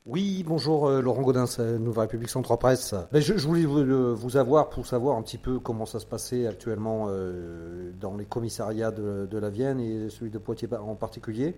Oui, 0.06 0.42
bonjour 0.44 0.86
euh, 0.88 1.00
Laurent 1.00 1.46
c'est 1.46 1.62
Nouvelle 1.78 2.02
République 2.02 2.28
Centre 2.28 2.54
Presse. 2.56 2.94
Ben, 3.10 3.22
je, 3.22 3.38
je 3.38 3.46
voulais 3.46 3.64
vous, 3.64 3.78
euh, 3.78 4.12
vous 4.12 4.36
avoir 4.36 4.68
pour 4.68 4.86
savoir 4.86 5.16
un 5.16 5.22
petit 5.22 5.38
peu 5.38 5.58
comment 5.58 5.86
ça 5.86 5.98
se 5.98 6.04
passait 6.04 6.46
actuellement 6.46 7.06
euh, 7.08 7.90
dans 7.94 8.14
les 8.14 8.26
commissariats 8.26 8.90
de, 8.90 9.26
la 9.38 9.48
Vienne 9.48 9.80
et 9.80 10.10
celui 10.10 10.30
de 10.30 10.36
Poitiers 10.36 10.68
en 10.78 10.94
particulier. 10.94 11.54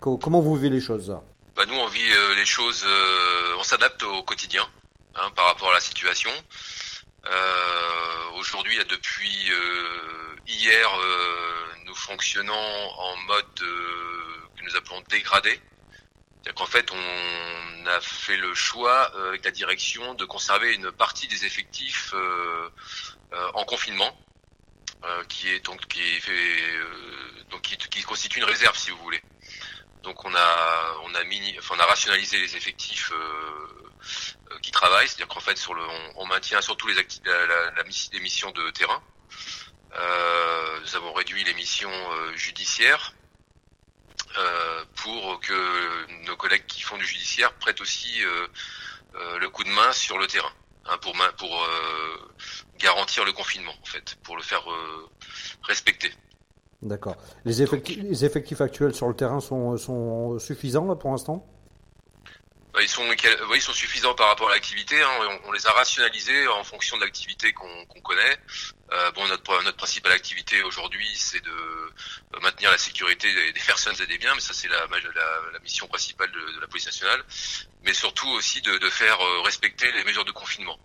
Co- 0.00 0.18
comment 0.18 0.40
vous 0.40 0.56
vivez 0.56 0.70
les 0.70 0.80
choses? 0.80 1.16
Bah, 1.54 1.62
Nous, 1.68 1.74
on 1.76 1.86
vit 1.86 2.10
les 2.36 2.44
choses, 2.44 2.84
on 3.60 3.62
s'adapte 3.62 4.02
au 4.02 4.24
quotidien 4.24 4.64
hein, 5.14 5.30
par 5.36 5.46
rapport 5.46 5.70
à 5.70 5.74
la 5.74 5.80
situation. 5.80 6.30
Aujourd'hui, 8.40 8.76
depuis 8.90 9.52
hier, 10.48 10.88
nous 11.86 11.94
fonctionnons 11.94 12.52
en 12.54 13.16
mode 13.28 13.44
que 13.54 14.64
nous 14.64 14.76
appelons 14.76 15.00
dégradé. 15.08 15.60
C'est-à-dire 16.54 16.66
fait, 16.66 16.90
on 16.92 17.86
a 17.86 18.00
fait 18.00 18.36
le 18.36 18.54
choix 18.54 19.12
euh, 19.14 19.28
avec 19.28 19.44
la 19.44 19.50
direction 19.50 20.14
de 20.14 20.24
conserver 20.24 20.74
une 20.74 20.90
partie 20.92 21.28
des 21.28 21.44
effectifs 21.44 22.12
euh, 22.14 22.70
euh, 23.32 23.50
en 23.54 23.64
confinement, 23.64 24.16
euh, 25.04 25.24
qui 25.24 25.48
est 25.48 25.60
donc 25.64 25.86
qui 25.86 26.00
euh, 26.28 27.44
donc 27.50 27.62
qui, 27.62 27.76
qui 27.76 28.02
constitue 28.02 28.38
une 28.38 28.44
réserve, 28.44 28.76
si 28.76 28.90
vous 28.90 28.98
voulez. 28.98 29.22
Donc 30.02 30.24
on 30.24 30.34
a 30.34 30.96
on 31.04 31.14
a 31.14 31.24
mini, 31.24 31.56
enfin 31.58 31.74
on 31.76 31.80
a 31.80 31.86
rationalisé 31.86 32.38
les 32.38 32.56
effectifs 32.56 33.12
qui 34.62 34.70
travaillent, 34.70 35.08
c'est-à-dire 35.08 35.28
qu'en 35.28 35.40
fait 35.40 35.58
sur 35.58 35.74
le 35.74 35.82
on, 36.16 36.26
maintient 36.26 36.60
surtout 36.60 36.86
les 36.88 36.94
la, 36.94 37.46
la, 37.46 37.70
la 37.72 37.84
missions 38.20 38.50
de 38.52 38.70
terrain. 38.70 39.02
Euh, 39.96 40.80
nous 40.80 40.96
avons 40.96 41.12
réduit 41.12 41.44
les 41.44 41.54
missions 41.54 41.90
euh, 41.90 42.36
judiciaires 42.36 43.14
pour 44.96 45.40
que 45.40 46.26
nos 46.26 46.36
collègues 46.36 46.66
qui 46.66 46.82
font 46.82 46.96
du 46.96 47.04
judiciaire 47.04 47.52
prêtent 47.54 47.80
aussi 47.80 48.24
euh, 48.24 48.46
euh, 49.14 49.38
le 49.38 49.48
coup 49.48 49.64
de 49.64 49.70
main 49.70 49.92
sur 49.92 50.18
le 50.18 50.26
terrain, 50.26 50.52
hein, 50.86 50.96
pour 51.00 51.14
pour 51.36 51.62
euh, 51.62 52.32
garantir 52.78 53.24
le 53.24 53.32
confinement 53.32 53.74
en 53.82 53.86
fait, 53.86 54.16
pour 54.22 54.36
le 54.36 54.42
faire 54.42 54.70
euh, 54.70 55.08
respecter. 55.62 56.12
D'accord. 56.82 57.16
Les 57.44 57.62
effectifs, 57.62 57.98
les 58.00 58.24
effectifs 58.24 58.60
actuels 58.60 58.94
sur 58.94 59.08
le 59.08 59.14
terrain 59.14 59.40
sont, 59.40 59.76
sont 59.76 60.38
suffisants 60.38 60.86
là, 60.86 60.94
pour 60.94 61.10
l'instant? 61.10 61.44
Ils 62.80 62.88
sont, 62.88 63.06
ouais, 63.06 63.16
ils 63.56 63.62
sont 63.62 63.72
suffisants 63.72 64.14
par 64.14 64.28
rapport 64.28 64.48
à 64.50 64.52
l'activité. 64.52 65.00
hein. 65.00 65.38
On, 65.44 65.52
les 65.52 65.66
a 65.66 65.72
rationalisés 65.72 66.48
en 66.48 66.64
fonction 66.64 66.96
de 66.96 67.04
l'activité 67.04 67.52
qu'on 67.52 68.00
connaît. 68.02 68.38
Euh, 68.92 69.10
bon, 69.12 69.26
notre, 69.28 69.62
notre 69.62 69.76
principale 69.76 70.12
activité 70.12 70.62
aujourd'hui, 70.62 71.08
c'est 71.14 71.42
de 71.42 71.50
euh, 71.50 72.40
maintenir 72.42 72.70
la 72.70 72.78
sécurité 72.78 73.32
des, 73.52 73.60
personnes 73.60 73.94
et 74.02 74.06
des 74.06 74.18
biens, 74.18 74.34
mais 74.34 74.40
ça 74.40 74.54
c'est 74.54 74.68
la, 74.68 74.86
la, 74.86 75.58
mission 75.60 75.86
principale 75.88 76.30
de, 76.32 76.60
la 76.60 76.66
police 76.66 76.86
nationale. 76.86 77.22
Mais 77.84 77.94
surtout 77.94 78.28
aussi 78.30 78.62
de, 78.62 78.88
faire 78.90 79.20
euh, 79.20 79.40
respecter 79.42 79.90
les 79.92 80.04
mesures 80.04 80.24
de 80.24 80.32
confinement. 80.32 80.78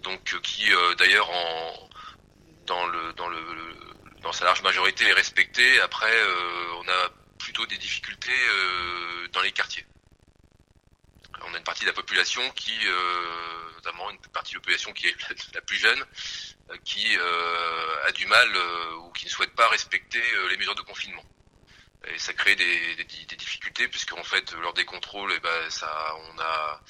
Donc, 0.00 0.22
qui 0.42 0.70
d'ailleurs 0.98 1.30
dans 2.66 2.86
le 2.86 3.12
dans 3.14 3.28
le 3.28 3.40
dans 4.20 4.32
sa 4.32 4.44
large 4.44 4.62
majorité 4.62 5.04
est 5.06 5.14
respectée. 5.14 5.80
Après, 5.80 6.12
on 6.78 6.88
a 6.88 7.10
plutôt 7.38 7.64
des 7.64 7.78
difficultés 7.78 8.36
dans 9.32 9.40
les 9.40 9.52
quartiers 9.52 9.86
a 11.54 11.58
une 11.58 11.64
partie 11.64 11.82
de 11.82 11.88
la 11.88 11.94
population 11.94 12.42
qui, 12.54 12.72
euh, 12.86 13.74
notamment 13.76 14.10
une 14.10 14.18
partie 14.32 14.52
de 14.52 14.58
la 14.58 14.60
population 14.60 14.92
qui 14.92 15.06
est 15.06 15.14
la 15.54 15.60
plus 15.60 15.76
jeune, 15.76 16.00
euh, 16.70 16.76
qui 16.84 17.16
euh, 17.16 18.06
a 18.06 18.12
du 18.12 18.26
mal 18.26 18.48
ou 18.98 19.10
qui 19.12 19.26
ne 19.26 19.30
souhaite 19.30 19.54
pas 19.54 19.68
respecter 19.68 20.22
les 20.50 20.56
mesures 20.56 20.74
de 20.74 20.82
confinement. 20.82 21.24
Et 22.06 22.18
ça 22.18 22.34
crée 22.34 22.54
des, 22.54 22.96
des, 22.96 23.04
des 23.04 23.36
difficultés 23.36 23.88
puisqu'en 23.88 24.22
fait, 24.24 24.52
lors 24.60 24.74
des 24.74 24.84
contrôles, 24.84 25.32
eh 25.34 25.40
ben, 25.40 25.70
ça, 25.70 26.14
on 26.28 26.38
a 26.38 26.80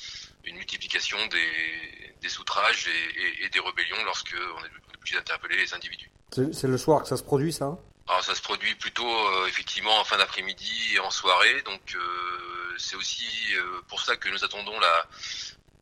une 0.45 0.57
multiplication 0.57 1.19
des, 1.29 2.15
des 2.21 2.39
outrages 2.39 2.89
et, 2.89 3.49
des 3.49 3.61
rébellions 3.61 4.03
lorsque 4.05 4.35
on 4.35 4.65
est 4.65 4.97
obligé 4.97 5.17
d'interpeller 5.17 5.57
les 5.57 5.73
individus. 5.73 6.11
C'est 6.33 6.53
c'est 6.53 6.67
le 6.67 6.79
soir 6.79 7.03
que 7.03 7.09
ça 7.09 7.17
se 7.17 7.23
produit, 7.23 7.53
ça 7.53 7.79
Alors 8.09 8.23
ça 8.23 8.35
se 8.35 8.43
produit 8.43 8.75
plutôt 8.75 9.09
euh, 9.09 9.47
effectivement 9.47 9.99
en 9.99 10.05
fin 10.05 10.19
d'après-midi 10.19 10.95
et 10.95 10.99
en 10.99 11.11
soirée, 11.11 11.63
donc 11.63 11.81
euh, 11.95 12.75
c'est 12.77 12.97
aussi 12.97 13.27
euh, 13.57 13.81
pour 13.89 14.01
ça 14.03 14.17
que 14.17 14.29
nous 14.29 14.45
attendons 14.45 14.79
la, 14.79 15.07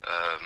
euh, 0.07 0.37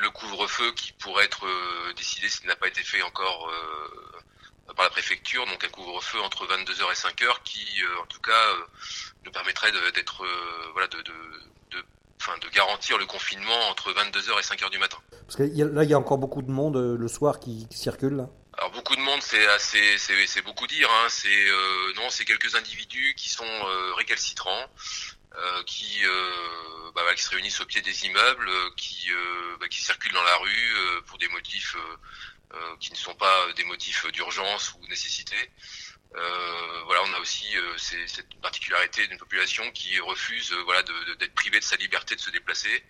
le 0.00 0.10
couvre-feu 0.10 0.72
qui 0.72 0.92
pourrait 0.92 1.26
être 1.26 1.44
euh, 1.44 1.92
décidé 1.96 2.28
s'il 2.30 2.46
n'a 2.46 2.56
pas 2.56 2.68
été 2.68 2.80
fait 2.82 3.02
encore 3.02 3.50
euh, 3.50 4.72
par 4.74 4.84
la 4.84 4.90
préfecture, 4.90 5.44
donc 5.46 5.62
un 5.62 5.68
couvre-feu 5.68 6.20
entre 6.22 6.46
22h 6.46 6.92
et 6.92 6.94
5h 6.94 7.42
qui 7.44 7.66
en 8.00 8.06
tout 8.06 8.20
cas 8.20 8.54
nous 9.24 9.30
permettrait 9.32 9.72
d'être 9.92 10.24
voilà 10.72 10.86
de, 10.88 10.98
de, 10.98 11.12
de, 11.72 11.84
enfin, 12.20 12.38
de 12.38 12.48
garantir 12.54 12.96
le 12.96 13.06
confinement 13.06 13.58
entre 13.70 13.92
22h 13.92 14.38
et 14.38 14.42
5h 14.42 14.70
du 14.70 14.78
matin. 14.78 14.98
Parce 15.26 15.36
que 15.36 15.42
là, 15.42 15.84
il 15.84 15.90
y 15.90 15.94
a 15.94 15.98
encore 15.98 16.18
beaucoup 16.18 16.42
de 16.42 16.50
monde 16.50 16.76
le 16.76 17.08
soir 17.08 17.40
qui, 17.40 17.66
qui 17.68 17.78
circule. 17.78 18.14
Là. 18.16 18.28
Alors 18.58 18.72
beaucoup 18.72 18.96
de 18.96 19.00
monde, 19.00 19.22
c'est 19.22 19.46
assez, 19.46 19.98
c'est, 19.98 20.42
beaucoup 20.42 20.66
dire. 20.66 20.90
Hein. 20.90 21.06
C'est 21.08 21.28
euh, 21.28 21.92
non, 21.94 22.10
c'est 22.10 22.24
quelques 22.24 22.56
individus 22.56 23.14
qui 23.16 23.28
sont 23.28 23.44
euh, 23.44 23.94
récalcitrants, 23.94 24.66
euh, 25.36 25.62
qui, 25.62 26.02
bah, 26.02 27.02
voilà, 27.02 27.14
qui 27.14 27.22
se 27.22 27.30
réunissent 27.30 27.60
au 27.60 27.66
pied 27.66 27.82
des 27.82 28.06
immeubles, 28.06 28.48
euh, 28.48 28.70
qui, 28.76 29.12
euh, 29.12 29.56
bah, 29.60 29.68
qui 29.68 29.80
circulent 29.80 30.12
dans 30.12 30.24
la 30.24 30.36
rue 30.38 31.02
pour 31.06 31.18
des 31.18 31.28
motifs 31.28 31.76
qui 32.80 32.90
ne 32.90 32.96
sont 32.96 33.14
pas 33.14 33.52
des 33.52 33.64
motifs 33.64 34.06
d'urgence 34.10 34.72
ou 34.74 34.86
nécessité. 34.88 35.36
Voilà, 36.12 37.02
on 37.04 37.12
a 37.14 37.20
aussi 37.20 37.46
cette 37.76 38.40
particularité 38.40 39.06
d'une 39.06 39.18
population 39.18 39.70
qui 39.70 40.00
refuse, 40.00 40.52
voilà, 40.64 40.82
d'être 40.82 41.34
privée 41.34 41.60
de 41.60 41.64
sa 41.64 41.76
liberté 41.76 42.16
de 42.16 42.20
se 42.20 42.30
déplacer 42.30 42.82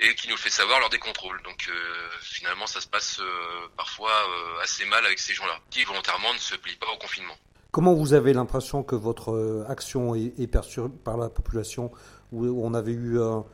et 0.00 0.14
qui 0.14 0.28
nous 0.28 0.34
le 0.34 0.40
fait 0.40 0.50
savoir 0.50 0.80
lors 0.80 0.90
des 0.90 0.98
contrôles. 0.98 1.40
Donc 1.44 1.68
euh, 1.68 1.72
finalement, 2.20 2.66
ça 2.66 2.80
se 2.80 2.86
passe 2.88 3.18
euh, 3.20 3.68
parfois 3.76 4.10
euh, 4.10 4.62
assez 4.62 4.84
mal 4.86 5.04
avec 5.04 5.18
ces 5.18 5.34
gens-là, 5.34 5.58
qui 5.70 5.84
volontairement 5.84 6.32
ne 6.32 6.38
se 6.38 6.56
plient 6.56 6.76
pas 6.76 6.86
au 6.94 6.98
confinement. 6.98 7.34
Comment 7.70 7.94
vous 7.94 8.14
avez 8.14 8.32
l'impression 8.32 8.82
que 8.82 8.96
votre 8.96 9.66
action 9.68 10.14
est, 10.14 10.32
est 10.38 10.46
perçue 10.46 10.80
par 11.04 11.18
la 11.18 11.28
population 11.28 11.92
où, 12.32 12.46
on 12.64 12.72
avait 12.72 12.92
eu 12.92 13.20
un, 13.20 13.44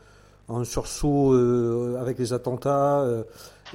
un 0.49 0.65
sursaut 0.65 1.35
avec 1.99 2.19
les 2.21 2.33
attentats 2.33 3.05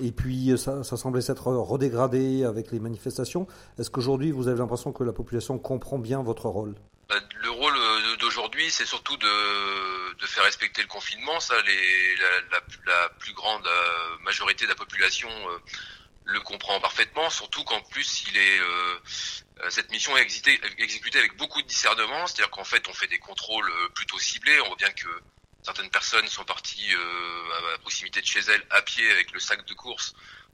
et 0.01 0.11
puis 0.13 0.57
ça, 0.57 0.81
ça 0.85 0.95
semblait 0.95 1.21
s'être 1.21 1.47
redégradé 1.47 2.45
avec 2.45 2.71
les 2.71 2.79
manifestations? 2.79 3.47
Est-ce 3.77 3.89
qu'aujourd'hui 3.89 4.31
vous 4.31 4.47
avez 4.47 4.59
l'impression 4.59 4.93
que 4.93 5.03
la 5.03 5.11
population 5.11 5.59
comprend 5.59 5.99
bien 5.99 6.23
votre 6.23 6.47
rôle? 6.47 6.73
Bah, 7.09 7.15
Le 7.43 7.51
rôle 7.51 7.68
c'est 8.69 8.85
surtout 8.85 9.15
de, 9.15 10.25
faire 10.25 10.43
respecter 10.43 10.81
le 10.81 10.87
confinement. 10.87 11.39
Ça, 11.39 11.55
les, 11.61 12.15
la, 12.17 12.59
la, 12.85 13.09
plus 13.09 13.33
grande 13.33 13.65
euh, 13.65 14.17
majorité 14.19 14.65
de 14.65 14.69
la 14.69 14.75
population 14.75 15.29
euh, 15.29 15.57
le 16.25 16.39
comprend 16.41 16.79
parfaitement. 16.79 17.29
Surtout 17.29 17.63
qu'en 17.63 17.81
plus, 17.81 18.23
il 18.29 18.37
est 18.37 18.59
euh, 18.59 18.99
cette 19.69 19.91
mission 19.91 20.15
est 20.17 20.21
exécutée, 20.21 21.19
avec 21.19 21.37
beaucoup 21.37 21.61
de 21.61 21.67
discernement. 21.67 22.27
C'est-à-dire 22.27 22.51
qu'en 22.51 22.63
fait, 22.63 22.87
on 22.87 22.93
fait 22.93 23.07
des 23.07 23.19
contrôles 23.19 23.71
plutôt 23.95 24.19
ciblés. 24.19 24.59
On 24.61 24.67
voit 24.67 24.75
bien 24.75 24.91
que 24.91 25.07
certaines 25.63 25.89
personnes 25.89 26.27
sont 26.27 26.45
parties 26.45 26.93
à 26.93 27.77
proximité 27.79 28.21
de 28.21 28.25
chez 28.25 28.39
elles 28.39 28.65
à 28.69 28.81
pied 28.81 29.09
avec 29.11 29.31
le 29.31 29.39
sac 29.39 29.65
de 29.65 29.73
course. 29.73 30.13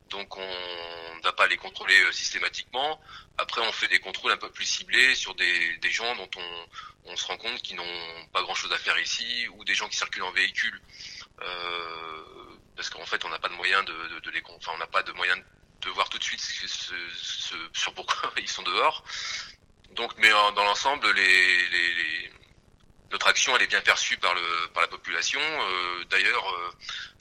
Donc 0.10 0.38
on 0.38 0.42
ne 0.42 1.22
va 1.24 1.34
pas 1.34 1.48
les 1.48 1.58
contrôler 1.58 2.00
euh, 2.04 2.12
systématiquement. 2.12 3.02
Après, 3.38 3.62
on 3.62 3.72
fait 3.72 3.88
des 3.88 4.00
contrôles 4.00 4.32
un 4.32 4.38
peu 4.38 4.50
plus 4.52 4.66
ciblés 4.66 5.16
sur 5.16 5.36
des, 5.36 5.78
des 5.78 5.92
gens 5.92 6.16
dont 6.16 6.30
on, 6.38 6.68
on 7.12 7.16
se 7.18 7.26
rend 7.26 7.38
compte 7.38 7.62
qu'ils 7.62 7.76
n'ont 7.76 8.26
pas 8.32 8.42
grand-chose 8.44 8.72
à 8.72 8.78
faire 8.78 8.98
ici, 9.00 9.48
ou 9.50 9.64
des 9.66 9.76
gens 9.76 9.90
qui 9.90 9.98
circulent 9.98 10.24
en 10.24 10.32
véhicule, 10.32 10.80
euh, 11.42 12.24
parce 12.76 12.90
qu'en 12.90 13.06
fait, 13.06 13.24
on 13.26 13.30
n'a 13.30 13.40
pas 13.40 13.50
de 13.50 13.56
moyen 13.56 13.84
de, 13.84 13.94
de, 13.94 14.20
de 14.20 14.30
les, 14.32 14.42
enfin, 14.48 14.72
on 14.76 14.78
n'a 14.78 14.88
pas 14.88 15.04
de 15.04 15.12
moyen 15.14 15.36
de 15.82 15.90
voir 15.90 16.10
tout 16.10 16.18
de 16.18 16.24
suite 16.24 16.40
ce, 16.42 16.68
ce, 16.68 16.94
ce- 17.18 17.70
sur 17.74 17.94
pourquoi 17.94 18.32
ils 18.38 18.48
sont 18.50 18.64
dehors. 18.64 19.04
Donc, 19.92 20.14
mais 20.18 20.32
en- 20.32 20.52
dans 20.54 20.64
l'ensemble, 20.64 21.10
les, 21.12 21.68
les, 21.70 21.94
les- 21.94 22.32
notre 23.16 23.28
action, 23.28 23.56
elle 23.56 23.64
est 23.64 23.68
bien 23.68 23.80
perçue 23.80 24.18
par 24.18 24.34
le 24.34 24.68
par 24.74 24.82
la 24.82 24.90
population. 24.90 25.40
Euh, 25.40 26.04
D'ailleurs, 26.10 26.54
euh, 26.54 26.72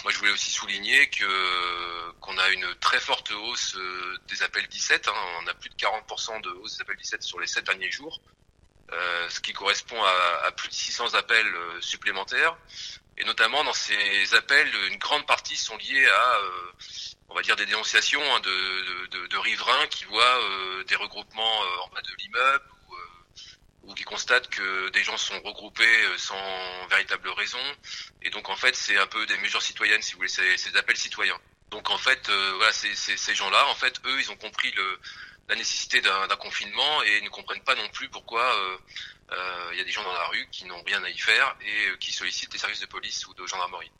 moi, 0.03 0.11
je 0.13 0.19
voulais 0.19 0.33
aussi 0.33 0.51
souligner 0.51 1.09
que 1.09 2.11
qu'on 2.21 2.37
a 2.37 2.49
une 2.49 2.67
très 2.81 2.99
forte 2.99 3.31
hausse 3.31 3.77
euh, 3.77 4.19
des 4.27 4.43
appels 4.43 4.67
17. 4.67 5.07
hein. 5.07 5.13
on 5.41 5.47
a 5.47 5.55
plus 5.55 5.71
de 5.71 5.77
40% 5.77 6.41
de 6.41 6.51
hausse 6.51 6.75
des 6.75 6.83
appels 6.83 6.97
17 6.97 7.23
sur 7.23 7.39
les 7.39 7.47
sept 7.47 7.65
derniers 7.65 7.93
jours. 7.93 8.21
ce 9.29 9.41
qui 9.41 9.53
correspond 9.53 10.01
à, 10.03 10.51
plus 10.53 10.69
de 10.69 10.75
600 10.75 11.15
appels 11.15 11.55
supplémentaires. 11.81 12.57
Et 13.17 13.25
notamment 13.25 13.63
dans 13.63 13.73
ces 13.73 14.35
appels, 14.35 14.71
une 14.91 14.99
grande 14.99 15.27
partie 15.27 15.57
sont 15.57 15.77
liés 15.77 16.07
à, 16.09 16.39
on 17.29 17.35
va 17.37 17.43
dire, 17.43 17.55
des 17.55 17.67
dénonciations 17.67 18.25
hein, 18.35 18.41
de, 18.41 19.39
riverains 19.39 19.87
qui 19.95 20.05
voient 20.07 20.41
des 20.89 20.97
regroupements 20.97 21.59
en 21.85 21.89
bas 21.95 22.03
de 22.03 22.15
l'immeuble 22.19 22.65
ou 23.87 23.95
qui 23.95 24.05
constatent 24.05 24.49
que 24.49 24.91
des 24.91 25.03
gens 25.03 25.17
sont 25.17 25.41
regroupés 25.43 26.17
sans 26.17 26.37
véritable 26.91 27.29
raison. 27.31 27.59
Et 28.23 28.31
donc 28.31 28.49
en 28.49 28.57
fait, 28.57 28.75
c'est 28.75 28.99
un 28.99 29.07
peu 29.07 29.25
des 29.27 29.37
mesures 29.39 29.63
citoyennes, 29.63 30.03
si 30.03 30.13
vous 30.13 30.19
voulez, 30.19 30.29
ces, 30.29 30.57
ces 30.57 30.77
appels 30.77 30.97
citoyens. 30.97 31.39
Donc 31.75 31.91
en 31.91 31.99
fait, 31.99 32.29
euh, 32.29 32.53
voilà, 32.57 32.73
ces 32.73 33.35
gens-là, 33.35 33.67
en 33.69 33.75
fait, 33.75 34.01
eux, 34.07 34.21
ils 34.21 34.31
ont 34.31 34.37
compris 34.37 34.73
la 35.49 35.57
nécessité 35.57 36.01
d'un 36.01 36.37
confinement 36.37 37.03
et 37.03 37.21
ne 37.23 37.29
comprennent 37.29 37.65
pas 37.65 37.75
non 37.75 37.89
plus 37.93 38.09
pourquoi 38.09 38.43
euh, 38.43 38.77
euh, 39.33 39.71
il 39.73 39.79
y 39.79 39.81
a 39.81 39.85
des 39.85 39.91
gens 39.91 40.05
dans 40.05 40.13
la 40.13 40.27
rue 40.29 40.47
qui 40.53 40.67
n'ont 40.67 40.83
rien 40.87 41.03
à 41.03 41.11
y 41.11 41.19
faire 41.19 41.57
et 41.61 41.99
qui 41.99 42.13
sollicitent 42.13 42.53
les 42.53 42.61
services 42.61 42.81
de 42.81 42.87
police 42.87 43.27
ou 43.27 43.35
de 43.35 43.45
gendarmerie. 43.47 43.91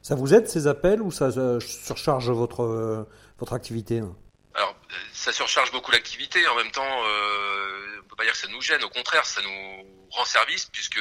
Ça 0.00 0.14
vous 0.14 0.32
aide 0.32 0.48
ces 0.48 0.66
appels 0.66 1.02
ou 1.02 1.12
ça 1.12 1.30
surcharge 1.60 2.30
votre 2.30 3.06
votre 3.38 3.52
activité 3.52 4.00
hein? 4.00 4.16
Alors 4.54 4.76
ça 5.12 5.32
surcharge 5.32 5.72
beaucoup 5.72 5.90
l'activité. 5.90 6.46
En 6.48 6.56
même 6.56 6.70
temps, 6.70 7.04
euh, 7.06 8.00
on 8.04 8.08
peut 8.08 8.16
pas 8.16 8.24
dire 8.24 8.32
que 8.32 8.38
ça 8.38 8.48
nous 8.48 8.60
gêne. 8.60 8.82
Au 8.84 8.90
contraire, 8.90 9.24
ça 9.24 9.40
nous 9.42 10.08
rend 10.10 10.24
service 10.24 10.66
puisque 10.66 11.00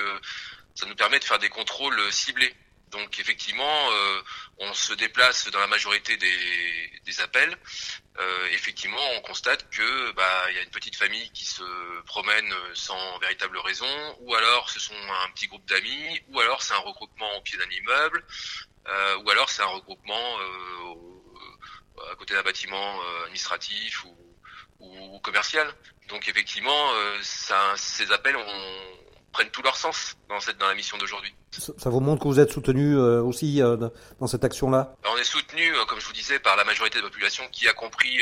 ça 0.75 0.85
nous 0.85 0.95
permet 0.95 1.19
de 1.19 1.23
faire 1.23 1.39
des 1.39 1.49
contrôles 1.49 2.11
ciblés. 2.11 2.55
Donc 2.91 3.19
effectivement, 3.19 3.91
euh, 3.91 4.21
on 4.57 4.73
se 4.73 4.93
déplace 4.93 5.49
dans 5.49 5.59
la 5.59 5.67
majorité 5.67 6.17
des, 6.17 7.01
des 7.05 7.21
appels. 7.21 7.57
Euh, 8.19 8.47
effectivement, 8.51 9.01
on 9.15 9.21
constate 9.21 9.69
que 9.69 10.11
bah 10.11 10.45
il 10.49 10.55
y 10.55 10.59
a 10.59 10.61
une 10.61 10.71
petite 10.71 10.97
famille 10.97 11.29
qui 11.31 11.45
se 11.45 11.63
promène 12.03 12.53
sans 12.73 13.17
véritable 13.19 13.57
raison, 13.59 14.17
ou 14.19 14.35
alors 14.35 14.69
ce 14.69 14.79
sont 14.79 14.93
un 15.23 15.31
petit 15.31 15.47
groupe 15.47 15.65
d'amis, 15.65 16.21
ou 16.27 16.41
alors 16.41 16.61
c'est 16.61 16.73
un 16.73 16.79
regroupement 16.79 17.37
au 17.37 17.41
pied 17.41 17.57
d'un 17.57 17.69
immeuble, 17.69 18.25
euh, 18.87 19.17
ou 19.23 19.29
alors 19.29 19.49
c'est 19.49 19.61
un 19.61 19.67
regroupement 19.67 20.37
à 22.11 22.15
côté 22.15 22.33
d'un 22.33 22.43
bâtiment 22.43 22.99
administratif 23.23 24.05
ou, 24.05 24.15
ou, 24.79 25.19
commercial. 25.19 25.67
Donc 26.09 26.27
effectivement, 26.27 26.89
ça, 27.21 27.73
ces 27.75 28.11
appels 28.11 28.35
ont 28.35 29.01
prennent 29.31 29.49
tout 29.49 29.61
leur 29.61 29.75
sens 29.75 30.17
dans 30.29 30.39
cette 30.39 30.57
dans 30.57 30.67
la 30.67 30.75
mission 30.75 30.97
d'aujourd'hui. 30.97 31.33
Ça, 31.51 31.89
vous 31.89 31.99
montre 31.99 32.21
que 32.23 32.27
vous 32.27 32.39
êtes 32.39 32.51
soutenu 32.51 32.95
euh, 32.95 33.21
aussi 33.21 33.61
euh, 33.61 33.77
dans 34.19 34.27
cette 34.27 34.43
action-là? 34.43 34.95
On 35.05 35.17
est 35.17 35.23
soutenu, 35.23 35.75
euh, 35.75 35.85
comme 35.85 35.99
je 35.99 36.05
vous 36.05 36.13
disais, 36.13 36.39
par 36.39 36.55
la 36.55 36.63
majorité 36.63 36.99
de 36.99 37.03
la 37.03 37.09
population 37.09 37.43
qui 37.51 37.67
a 37.67 37.73
compris 37.73 38.19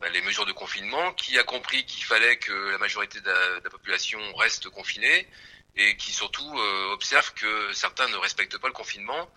bah, 0.00 0.08
les 0.12 0.22
mesures 0.22 0.46
de 0.46 0.52
confinement, 0.52 1.12
qui 1.12 1.38
a 1.38 1.44
compris 1.44 1.84
qu'il 1.84 2.04
fallait 2.04 2.36
que 2.38 2.52
la 2.72 2.78
majorité 2.78 3.20
de 3.20 3.26
la, 3.26 3.60
de 3.60 3.64
la, 3.64 3.70
population 3.70 4.18
reste 4.36 4.68
confinée 4.70 5.28
et 5.76 5.96
qui 5.96 6.10
surtout 6.10 6.58
observe 6.92 7.32
que 7.34 7.72
certains 7.72 8.08
ne 8.08 8.16
respectent 8.16 8.58
pas 8.58 8.68
le 8.68 8.72
confinement. 8.72 9.28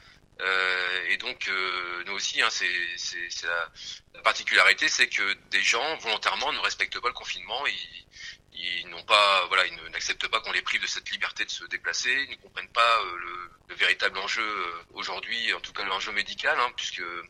Et 1.10 1.18
donc 1.18 1.50
nous 2.06 2.14
aussi, 2.14 2.42
hein, 2.42 2.50
c'est 2.50 2.68
la, 3.44 3.70
la, 4.16 4.22
particularité, 4.22 4.88
c'est 4.88 5.08
que 5.08 5.34
des 5.50 5.62
gens 5.62 5.98
volontairement 5.98 6.52
ne 6.52 6.60
respectent 6.60 7.00
pas 7.00 7.08
le 7.08 7.14
confinement. 7.14 7.64
Ils, 8.54 8.88
n'ont 8.90 9.04
pas, 9.04 9.46
voilà, 9.48 9.66
ils 9.66 9.76
n'acceptent 9.92 10.28
pas 10.28 10.40
qu'on 10.42 10.52
les 10.52 10.62
prive 10.62 10.82
de 10.82 10.88
cette 10.88 11.10
liberté 11.12 11.46
de 11.46 11.50
se 11.50 11.64
déplacer, 11.66 12.12
ils 12.28 12.32
ne 12.32 12.36
comprennent 12.42 12.68
pas 12.70 13.00
euh, 13.02 13.18
le, 13.18 13.52
le, 13.70 13.76
véritable 13.76 14.18
enjeu 14.20 14.44
euh, 14.44 14.84
aujourd'hui, 14.94 15.54
en 15.54 15.60
tout 15.62 15.74
cas 15.74 15.84
l'enjeu 15.86 16.12
médical, 16.12 16.60
hein, 16.60 16.72
puisque 16.76 17.00
euh, 17.00 17.24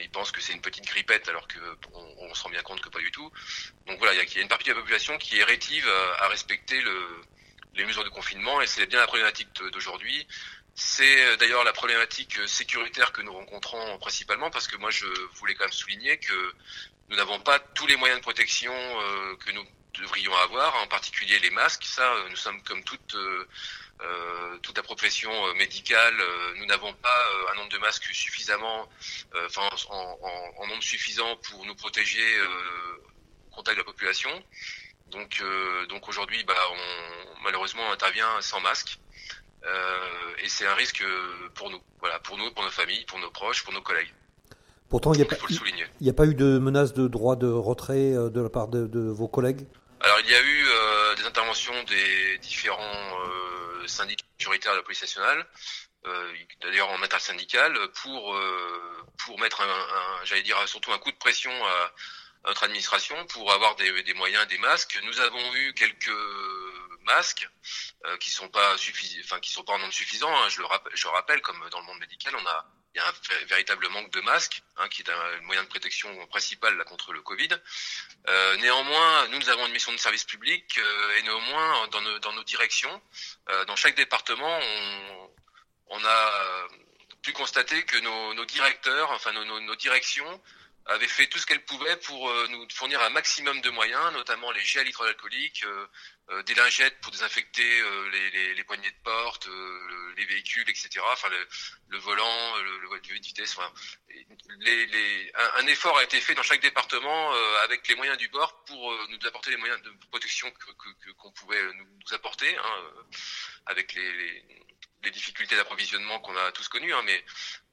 ils 0.00 0.10
pensent 0.10 0.30
que 0.30 0.40
c'est 0.40 0.52
une 0.52 0.60
petite 0.60 0.84
grippette 0.84 1.28
alors 1.28 1.48
que 1.48 1.58
on, 1.94 2.14
on, 2.18 2.34
se 2.34 2.42
rend 2.42 2.50
bien 2.50 2.62
compte 2.62 2.80
que 2.80 2.90
pas 2.90 2.98
du 2.98 3.10
tout. 3.10 3.30
Donc 3.86 3.98
voilà, 3.98 4.14
il 4.14 4.32
y, 4.32 4.38
a, 4.38 4.42
une 4.42 4.48
partie 4.48 4.68
de 4.68 4.74
la 4.74 4.80
population 4.80 5.16
qui 5.18 5.38
est 5.38 5.44
rétive 5.44 5.88
à, 6.18 6.28
respecter 6.28 6.80
le, 6.80 7.22
les 7.74 7.84
mesures 7.84 8.04
de 8.04 8.10
confinement 8.10 8.60
et 8.60 8.66
c'est 8.66 8.86
bien 8.86 9.00
la 9.00 9.06
problématique 9.06 9.48
d'aujourd'hui. 9.72 10.26
C'est 10.80 11.36
d'ailleurs 11.38 11.64
la 11.64 11.72
problématique 11.72 12.38
sécuritaire 12.46 13.10
que 13.10 13.20
nous 13.22 13.32
rencontrons 13.32 13.98
principalement 13.98 14.48
parce 14.48 14.68
que 14.68 14.76
moi 14.76 14.90
je 14.90 15.06
voulais 15.34 15.54
quand 15.54 15.64
même 15.64 15.72
souligner 15.72 16.18
que 16.18 16.52
nous 17.08 17.16
n'avons 17.16 17.40
pas 17.40 17.58
tous 17.58 17.88
les 17.88 17.96
moyens 17.96 18.20
de 18.20 18.22
protection 18.22 18.72
que 19.40 19.50
nous 19.50 19.64
devrions 19.94 20.34
avoir, 20.36 20.74
en 20.76 20.86
particulier 20.86 21.38
les 21.40 21.50
masques. 21.50 21.84
Ça, 21.84 22.14
euh, 22.14 22.28
nous 22.30 22.36
sommes 22.36 22.62
comme 22.62 22.82
toute 22.84 23.14
euh, 23.14 23.46
euh, 24.00 24.58
toute 24.58 24.76
la 24.76 24.82
profession 24.84 25.32
médicale, 25.54 26.14
nous 26.56 26.66
n'avons 26.66 26.92
pas 26.92 27.30
un 27.50 27.56
nombre 27.56 27.70
de 27.70 27.78
masques 27.78 28.04
suffisamment, 28.04 28.88
enfin 29.46 29.68
en, 29.90 30.66
nombre 30.68 30.82
suffisant 30.84 31.34
pour 31.48 31.64
nous 31.66 31.74
protéger 31.74 32.40
au 33.50 33.56
contact 33.56 33.76
de 33.76 33.80
la 33.80 33.84
population. 33.84 34.30
Donc, 35.08 35.42
donc 35.88 36.08
aujourd'hui, 36.08 36.44
bah, 36.44 36.54
malheureusement, 37.42 37.82
on 37.88 37.92
intervient 37.92 38.40
sans 38.40 38.60
masque. 38.60 39.00
Euh, 39.64 40.42
et 40.42 40.48
c'est 40.48 40.66
un 40.66 40.74
risque 40.74 41.02
pour 41.54 41.70
nous, 41.70 41.80
voilà, 42.00 42.18
pour 42.20 42.38
nous, 42.38 42.50
pour 42.52 42.64
nos 42.64 42.70
familles, 42.70 43.04
pour 43.06 43.18
nos 43.18 43.30
proches, 43.30 43.64
pour 43.64 43.72
nos 43.72 43.82
collègues. 43.82 44.12
Pourtant, 44.88 45.12
il 45.12 45.18
n'y 45.18 45.22
a, 45.22 46.10
a, 46.10 46.14
pas 46.14 46.24
eu 46.26 46.34
de 46.34 46.58
menace 46.58 46.94
de 46.94 47.08
droit 47.08 47.36
de 47.36 47.48
retrait 47.48 48.12
de 48.12 48.40
la 48.40 48.48
part 48.48 48.68
de, 48.68 48.86
de 48.86 49.00
vos 49.00 49.28
collègues? 49.28 49.66
Alors 50.00 50.20
il 50.20 50.30
y 50.30 50.34
a 50.34 50.40
eu 50.40 50.64
euh, 50.66 51.14
des 51.16 51.24
interventions 51.24 51.74
des 51.84 52.38
différents 52.38 53.18
euh, 53.26 53.86
syndicats 53.86 54.24
majoritaires 54.38 54.72
de 54.72 54.78
la 54.78 54.82
police 54.84 55.02
nationale, 55.02 55.44
euh, 56.06 56.32
d'ailleurs 56.62 56.88
en 56.90 57.02
intersyndical, 57.02 57.76
pour 58.02 58.34
euh, 58.34 59.04
pour 59.26 59.40
mettre 59.40 59.60
un, 59.60 59.64
un 59.66 60.24
j'allais 60.24 60.42
dire 60.42 60.56
surtout 60.66 60.92
un 60.92 60.98
coup 60.98 61.10
de 61.10 61.16
pression 61.16 61.50
à, 61.50 61.92
à 62.44 62.48
notre 62.48 62.62
administration 62.62 63.16
pour 63.26 63.52
avoir 63.52 63.74
des, 63.74 64.04
des, 64.04 64.14
moyens, 64.14 64.46
des 64.46 64.58
masques. 64.58 65.00
Nous 65.04 65.20
avons 65.20 65.54
eu 65.56 65.74
quelques 65.74 66.14
masques 67.08 67.48
euh, 68.04 68.16
qui 68.18 68.30
sont 68.30 68.48
pas 68.48 68.76
suffisants, 68.78 69.20
enfin 69.24 69.40
qui 69.40 69.50
sont 69.50 69.64
pas 69.64 69.72
en 69.72 69.78
nombre 69.78 69.92
suffisant. 69.92 70.34
Hein, 70.34 70.48
je 70.48 70.60
le 70.60 71.08
rappelle, 71.08 71.40
comme 71.40 71.68
dans 71.70 71.80
le 71.80 71.86
monde 71.86 71.98
médical, 71.98 72.34
on 72.36 72.46
a 72.46 72.66
il 72.94 72.98
y 72.98 73.04
a 73.04 73.06
un 73.06 73.46
véritable 73.46 73.86
manque 73.90 74.10
de 74.12 74.20
masques, 74.22 74.62
hein, 74.78 74.88
qui 74.88 75.02
est 75.02 75.10
un 75.10 75.40
moyen 75.42 75.62
de 75.62 75.68
protection 75.68 76.26
principal 76.28 76.76
là, 76.76 76.84
contre 76.84 77.12
le 77.12 77.20
Covid. 77.20 77.48
Euh, 78.28 78.56
néanmoins, 78.56 79.28
nous, 79.28 79.38
nous 79.38 79.50
avons 79.50 79.66
une 79.66 79.72
mission 79.72 79.92
de 79.92 79.98
service 79.98 80.24
public 80.24 80.78
euh, 80.78 81.18
et 81.18 81.22
néanmoins, 81.22 81.88
dans 81.88 82.00
nos, 82.00 82.18
dans 82.20 82.32
nos 82.32 82.44
directions, 82.44 83.02
dans 83.66 83.76
chaque 83.76 83.94
département, 83.94 84.58
on, 85.88 86.04
a 86.04 86.68
pu 87.22 87.32
constater 87.32 87.82
que 87.84 87.98
nos, 87.98 88.44
directeurs, 88.46 89.10
enfin 89.12 89.32
nos, 89.32 89.44
nos, 89.44 89.76
directions, 89.76 90.42
avait 90.86 91.08
fait 91.08 91.26
tout 91.26 91.38
ce 91.38 91.46
qu'elle 91.46 91.64
pouvait 91.64 91.96
pour 91.96 92.32
nous 92.48 92.66
fournir 92.70 93.00
un 93.02 93.10
maximum 93.10 93.60
de 93.60 93.70
moyens, 93.70 94.12
notamment 94.14 94.50
les 94.52 94.60
gels 94.62 94.90
euh, 95.64 95.86
euh, 96.30 96.42
des 96.42 96.54
lingettes 96.54 97.00
pour 97.00 97.10
désinfecter 97.12 97.82
les, 98.12 98.30
les, 98.30 98.54
les, 98.54 98.64
poignées 98.64 98.90
de 98.90 99.02
porte, 99.02 99.48
les 100.16 100.24
véhicules, 100.26 100.68
etc. 100.68 101.00
Enfin, 101.12 101.28
le, 101.28 101.48
le 101.88 101.98
volant, 101.98 102.56
le, 102.58 102.78
le 102.78 103.00
de 103.00 103.24
vitesse. 103.24 103.56
Enfin, 103.56 103.72
les, 104.60 105.32
un, 105.34 105.62
un, 105.62 105.66
effort 105.66 105.96
a 105.98 106.04
été 106.04 106.20
fait 106.20 106.34
dans 106.34 106.42
chaque 106.42 106.60
département 106.60 107.32
avec 107.62 107.86
les 107.88 107.94
moyens 107.94 108.18
du 108.18 108.28
bord 108.28 108.64
pour 108.64 108.92
nous 109.08 109.26
apporter 109.26 109.50
les 109.50 109.56
moyens 109.56 109.80
de 109.82 109.90
protection 110.10 110.50
que 110.50 110.72
qu'on 111.12 111.30
que, 111.30 111.40
pouvait 111.40 111.62
nous, 111.74 112.14
apporter, 112.14 112.56
hein, 112.56 112.84
avec 113.66 113.94
les, 113.94 114.44
difficultés 115.10 115.56
d'approvisionnement 115.56 116.20
qu'on 116.20 116.36
a 116.36 116.52
tous 116.52 116.68
connues, 116.68 116.92
hein, 116.92 117.02
mais 117.04 117.24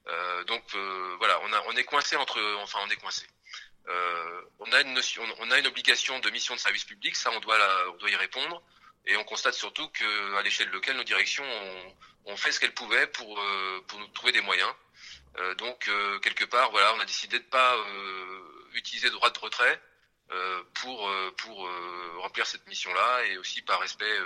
euh, 0.08 0.44
donc 0.44 0.62
euh, 0.74 1.16
voilà, 1.18 1.40
on, 1.42 1.52
a, 1.52 1.62
on 1.66 1.72
est 1.72 1.84
coincé 1.84 2.16
entre, 2.16 2.40
enfin 2.62 2.78
on 2.82 2.90
est 2.90 2.96
coincé. 2.96 3.26
Euh, 3.88 4.40
on 4.58 4.72
a 4.72 5.58
une 5.58 5.66
obligation 5.66 6.18
de 6.18 6.30
mission 6.30 6.54
de 6.54 6.60
service 6.60 6.84
public, 6.84 7.14
ça 7.14 7.30
on 7.32 7.40
doit, 7.40 7.58
y 8.08 8.16
répondre. 8.16 8.62
Et 9.04 9.16
on 9.16 9.24
constate 9.24 9.54
surtout 9.54 9.88
que 9.90 10.34
à 10.36 10.42
l'échelle 10.42 10.68
locale, 10.70 10.96
nos 10.96 11.04
directions 11.04 11.44
ont, 12.24 12.36
fait 12.36 12.50
ce 12.50 12.58
qu'elles 12.58 12.74
pouvaient 12.74 13.06
pour 13.06 13.40
pour 13.86 14.00
nous 14.00 14.08
trouver 14.08 14.32
des 14.32 14.40
moyens. 14.40 14.70
Euh, 15.38 15.54
donc 15.54 15.88
quelque 16.22 16.44
part, 16.44 16.70
voilà, 16.72 16.92
on 16.94 17.00
a 17.00 17.04
décidé 17.04 17.38
de 17.38 17.44
pas 17.44 17.76
utiliser 18.74 19.08
de 19.08 19.14
droit 19.14 19.30
de 19.30 19.38
retrait 19.38 19.80
pour 20.74 21.08
remplir 22.18 22.46
cette 22.46 22.66
mission-là 22.66 23.26
et 23.26 23.38
aussi 23.38 23.62
par 23.62 23.80
respect 23.80 24.18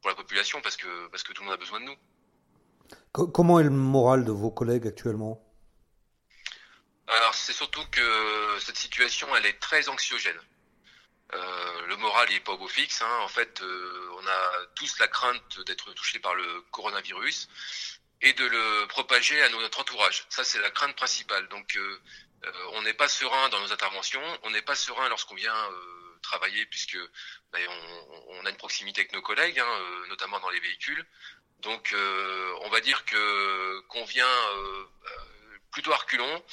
pour 0.00 0.10
la 0.10 0.16
population 0.16 0.60
parce 0.60 0.76
que 0.76 1.32
tout 1.32 1.42
le 1.42 1.46
monde 1.46 1.54
a 1.54 1.58
besoin 1.58 1.80
de 1.80 1.84
nous. 1.84 1.96
Comment 3.12 3.60
est 3.60 3.64
le 3.64 3.70
moral 3.70 4.24
de 4.24 4.32
vos 4.32 4.50
collègues 4.50 4.86
actuellement? 4.86 5.47
Alors 7.08 7.34
c'est 7.34 7.52
surtout 7.52 7.84
que 7.90 8.58
cette 8.60 8.76
situation 8.76 9.34
elle 9.36 9.46
est 9.46 9.58
très 9.60 9.88
anxiogène. 9.88 10.40
Euh, 11.34 11.86
le 11.86 11.96
moral 11.96 12.28
n'est 12.30 12.40
pas 12.40 12.52
au 12.52 12.58
beau 12.58 12.68
fixe. 12.68 13.02
Hein. 13.02 13.18
En 13.20 13.28
fait, 13.28 13.60
euh, 13.60 14.10
on 14.18 14.26
a 14.26 14.66
tous 14.76 14.98
la 14.98 15.08
crainte 15.08 15.60
d'être 15.66 15.92
touché 15.92 16.18
par 16.18 16.34
le 16.34 16.62
coronavirus 16.70 17.48
et 18.20 18.32
de 18.32 18.44
le 18.46 18.86
propager 18.88 19.40
à 19.42 19.48
notre 19.50 19.80
entourage. 19.80 20.24
Ça, 20.30 20.44
c'est 20.44 20.58
la 20.60 20.70
crainte 20.70 20.96
principale. 20.96 21.48
Donc, 21.48 21.76
euh, 21.76 22.00
euh 22.44 22.52
on 22.72 22.82
n'est 22.82 22.94
pas 22.94 23.08
serein 23.08 23.48
dans 23.50 23.60
nos 23.60 23.72
interventions. 23.72 24.22
On 24.44 24.50
n'est 24.50 24.62
pas 24.62 24.74
serein 24.74 25.08
lorsqu'on 25.08 25.34
vient 25.34 25.54
euh, 25.54 26.18
travailler, 26.22 26.66
puisque 26.66 26.98
ben, 27.52 27.66
on, 28.28 28.44
a 28.44 28.50
une 28.50 28.56
proximité 28.56 29.00
avec 29.02 29.12
nos 29.12 29.22
collègues, 29.22 29.58
hein, 29.60 29.68
euh, 29.68 30.06
notamment 30.08 30.40
dans 30.40 30.50
les 30.50 30.60
véhicules. 30.60 31.04
Donc, 31.60 31.92
euh, 31.92 32.54
on 32.62 32.70
va 32.70 32.80
dire 32.80 33.04
que 33.04 33.80
qu'on 33.88 34.04
vient 34.04 34.26
euh, 34.26 34.84
plutôt 35.70 35.92
à 35.92 35.96
reculons 35.96 36.44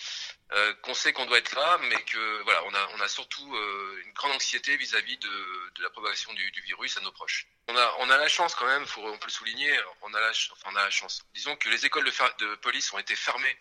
euh, 0.53 0.73
qu'on 0.83 0.93
sait 0.93 1.11
qu'on 1.13 1.25
doit 1.25 1.39
être 1.39 1.55
là, 1.55 1.79
mais 1.89 2.01
que 2.03 2.43
voilà, 2.43 2.63
on 2.65 2.73
a, 2.73 2.89
on 2.95 3.01
a 3.01 3.07
surtout 3.07 3.55
euh, 3.55 4.01
une 4.05 4.13
grande 4.13 4.33
anxiété 4.33 4.77
vis-à-vis 4.77 5.17
de, 5.17 5.73
de, 5.75 5.83
la 5.83 5.89
propagation 5.89 6.31
du, 6.33 6.51
du, 6.51 6.61
virus 6.61 6.97
à 6.97 7.01
nos 7.01 7.11
proches. 7.11 7.47
On 7.67 7.75
a, 7.75 7.95
on 7.99 8.09
a 8.09 8.17
la 8.17 8.27
chance 8.27 8.53
quand 8.53 8.67
même, 8.67 8.85
faut, 8.85 9.01
on 9.01 9.17
peut 9.17 9.25
le 9.25 9.31
souligner, 9.31 9.75
on 10.03 10.13
a 10.13 10.19
la, 10.19 10.29
enfin, 10.29 10.69
on 10.71 10.75
a 10.75 10.83
la 10.83 10.89
chance. 10.91 11.23
Disons 11.33 11.55
que 11.55 11.69
les 11.69 11.85
écoles 11.85 12.05
de, 12.05 12.45
de 12.45 12.55
police 12.55 12.93
ont 12.93 12.99
été 12.99 13.15
fermées 13.15 13.57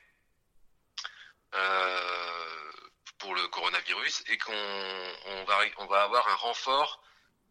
euh, 1.54 2.72
pour 3.18 3.34
le 3.34 3.46
coronavirus 3.48 4.24
et 4.28 4.36
qu'on 4.36 4.52
on 4.52 5.44
va, 5.44 5.60
on 5.78 5.86
va 5.86 6.02
avoir 6.02 6.28
un 6.28 6.34
renfort. 6.34 7.02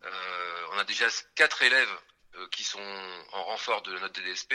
Euh, 0.03 0.67
on 0.73 0.77
a 0.77 0.83
déjà 0.83 1.07
quatre 1.35 1.63
élèves 1.63 1.97
euh, 2.35 2.47
qui 2.49 2.63
sont 2.63 2.79
en 3.31 3.43
renfort 3.45 3.81
de 3.81 3.97
notre 3.97 4.21
DDSP 4.21 4.53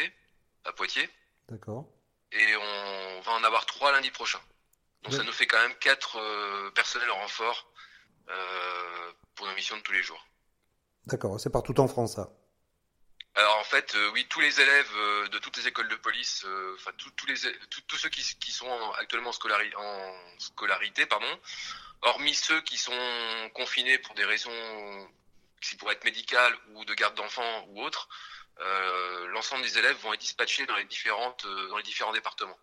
à 0.64 0.72
Poitiers. 0.72 1.08
D'accord. 1.48 1.88
Et 2.32 2.56
on 2.56 3.20
va 3.20 3.32
en 3.32 3.44
avoir 3.44 3.66
trois 3.66 3.92
lundi 3.92 4.10
prochain. 4.10 4.40
Donc 5.02 5.14
ça 5.14 5.22
nous 5.22 5.32
fait 5.32 5.46
quand 5.46 5.60
même 5.60 5.74
quatre 5.76 6.18
euh, 6.18 6.70
personnels 6.72 7.10
en 7.10 7.20
renfort 7.20 7.70
euh, 8.30 9.12
pour 9.34 9.46
nos 9.46 9.54
missions 9.54 9.76
de 9.76 9.82
tous 9.82 9.92
les 9.92 10.02
jours. 10.02 10.26
D'accord, 11.06 11.40
c'est 11.40 11.50
partout 11.50 11.78
en 11.80 11.88
France 11.88 12.16
ça. 12.16 12.30
Alors 13.34 13.56
en 13.58 13.64
fait, 13.64 13.94
euh, 13.94 14.10
oui, 14.12 14.26
tous 14.28 14.40
les 14.40 14.60
élèves 14.60 14.92
euh, 14.96 15.28
de 15.28 15.38
toutes 15.38 15.56
les 15.56 15.68
écoles 15.68 15.88
de 15.88 15.96
police, 15.96 16.44
enfin 16.74 16.90
tous 16.96 17.26
les 17.26 17.36
tous 17.86 17.96
ceux 17.96 18.08
qui, 18.08 18.22
qui, 18.38 18.50
sont 18.50 18.68
actuellement 18.98 19.32
scolari 19.32 19.70
en 19.76 20.14
scolarité, 20.38 21.06
pardon, 21.06 21.40
hormis 22.02 22.34
ceux 22.34 22.60
qui 22.62 22.76
sont 22.76 23.50
confinés 23.54 23.98
pour 23.98 24.14
des 24.14 24.24
raisons 24.24 25.08
qui 25.60 25.76
pourraient 25.76 25.94
être 25.94 26.04
médicales 26.04 26.54
ou 26.74 26.84
de 26.84 26.94
garde 26.94 27.14
d'enfants 27.14 27.64
ou 27.68 27.82
autres, 27.82 28.08
l'ensemble 29.32 29.62
des 29.62 29.78
élèves 29.78 29.96
vont 29.98 30.12
être 30.12 30.20
dispatchés 30.20 30.66
dans 30.66 30.76
les 30.76 30.84
différentes 30.84 31.46
dans 31.46 31.76
les 31.76 31.82
différents 31.82 32.12
départements. 32.12 32.58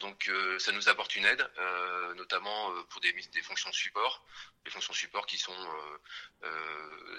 Donc 0.00 0.28
euh, 0.28 0.58
ça 0.58 0.72
nous 0.72 0.88
apporte 0.88 1.14
une 1.16 1.24
aide, 1.24 1.46
euh, 1.58 2.14
notamment 2.14 2.70
euh, 2.70 2.82
pour 2.88 3.00
des, 3.00 3.12
fonctions 3.42 3.70
de 3.70 3.74
support, 3.74 4.24
des 4.64 4.70
fonctions 4.70 4.92
de 4.92 4.98
support 4.98 5.26
qui 5.26 5.38
sont 5.38 5.54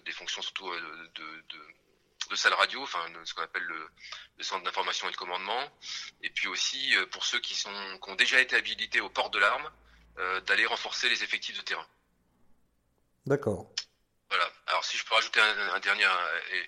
des 0.06 0.12
fonctions 0.12 0.41
surtout 0.41 0.69
de, 0.71 1.10
de, 1.15 1.67
de 2.30 2.36
salle 2.36 2.54
radio, 2.54 2.82
enfin 2.82 3.04
ce 3.23 3.34
qu'on 3.34 3.43
appelle 3.43 3.63
le, 3.63 3.89
le 4.38 4.43
centre 4.43 4.63
d'information 4.63 5.08
et 5.08 5.12
de 5.12 5.17
commandement, 5.17 5.71
et 6.21 6.30
puis 6.30 6.47
aussi 6.47 6.93
pour 7.12 7.25
ceux 7.25 7.39
qui 7.39 7.56
sont 7.56 7.99
qui 8.01 8.10
ont 8.10 8.15
déjà 8.15 8.39
été 8.39 8.56
habilités 8.56 9.01
au 9.01 9.10
port 9.10 9.30
de 9.30 9.39
l'arme, 9.39 9.69
d'aller 10.45 10.65
renforcer 10.65 11.10
les 11.10 11.23
effectifs 11.23 11.58
de 11.58 11.63
terrain. 11.63 11.88
D'accord. 13.25 13.71
Voilà. 14.29 14.51
Alors 14.67 14.83
si 14.83 14.97
je 14.97 15.05
peux 15.05 15.13
rajouter 15.13 15.39
un, 15.39 15.79
dernier 15.79 16.07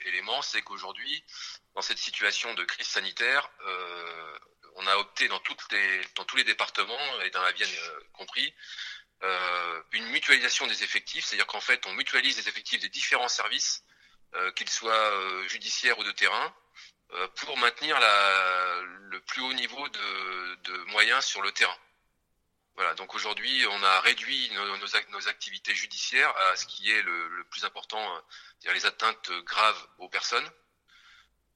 élément, 0.06 0.41
c'est 0.41 0.62
qu'aujourd'hui, 0.62 1.24
dans 1.76 1.82
cette 1.82 1.98
situation 1.98 2.54
de 2.54 2.63
crise 2.63 2.88
sanitaire, 2.88 3.50
euh, 3.65 4.39
on 4.76 4.88
a 4.88 4.96
opté 4.98 5.28
dans, 5.28 5.39
tous 5.39 5.58
les 6.36 6.43
départements, 6.43 7.22
et 7.22 7.30
dans 7.32 7.41
la 7.41 7.52
Vienne 7.52 7.70
euh, 7.70 8.00
compris, 8.13 8.54
euh, 9.24 9.82
une 9.93 10.06
mutualisation 10.08 10.67
des 10.67 10.84
effectifs, 10.84 11.26
c'est-à-dire 11.26 11.48
qu'en 11.48 11.62
fait, 11.62 11.86
on 11.88 11.93
mutualise 11.93 12.38
les 12.38 12.48
effectifs 12.50 12.80
des 12.80 12.89
différents 12.89 13.28
services, 13.28 13.84
euh, 14.36 14.52
qu'ils 14.52 14.70
soient 14.70 14.93
euh, 14.93 15.48
judiciaires 15.48 15.98
ou 15.98 16.04
de 16.04 16.12
terrain, 16.12 16.54
euh, 17.13 17.28
pour 17.38 17.58
maintenir 17.58 17.98
le 18.00 19.20
plus 19.22 19.41
haut 19.41 19.54
niveau 19.54 19.88
de, 19.89 20.91
moyens 20.91 21.26
sur 21.26 21.41
le 21.41 21.52
terrain. 21.52 21.78
Voilà, 22.78 22.94
donc 22.94 23.16
aujourd'hui, 23.16 23.66
on 23.72 23.84
a 23.84 24.00
réduit 24.02 24.52
nos, 25.10 25.28
activités 25.28 25.74
judiciaires 25.74 26.32
à 26.52 26.56
ce 26.56 26.68
qui 26.68 26.92
est 26.92 27.02
le, 27.02 27.44
plus 27.50 27.66
important, 27.66 28.24
c'est-à-dire 28.60 28.80
les 28.80 28.86
atteintes 28.86 29.32
graves 29.46 29.88
aux 29.98 30.08
personnes 30.08 30.48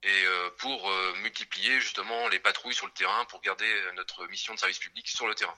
et 0.01 0.25
euh, 0.25 0.49
pour 0.57 0.89
euh, 0.89 1.13
multiplier 1.17 1.79
justement 1.79 2.27
les 2.29 2.39
patrouilles 2.39 2.73
sur 2.73 2.88
le 2.88 2.91
terrain 2.93 3.23
pour 3.25 3.39
garder 3.41 3.71
notre 3.93 4.25
mission 4.29 4.55
de 4.55 4.60
service 4.60 4.79
public 4.79 5.07
sur 5.07 5.27
le 5.27 5.36
terrain. 5.36 5.55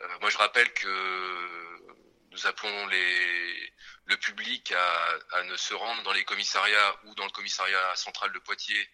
Euh, 0.00 0.18
moi, 0.20 0.30
je 0.30 0.36
rappelle 0.36 0.72
que 0.74 1.94
nous 2.32 2.46
appelons 2.48 2.86
le 2.86 4.16
public 4.16 4.72
à, 4.72 5.42
ne 5.44 5.56
se 5.56 5.74
rendre 5.74 6.02
dans 6.02 6.12
les 6.12 6.24
commissariats 6.24 6.96
ou 7.04 7.14
dans 7.14 7.24
le 7.24 7.30
commissariat 7.30 7.94
central 7.94 8.32
de 8.32 8.38
Poitiers 8.40 8.90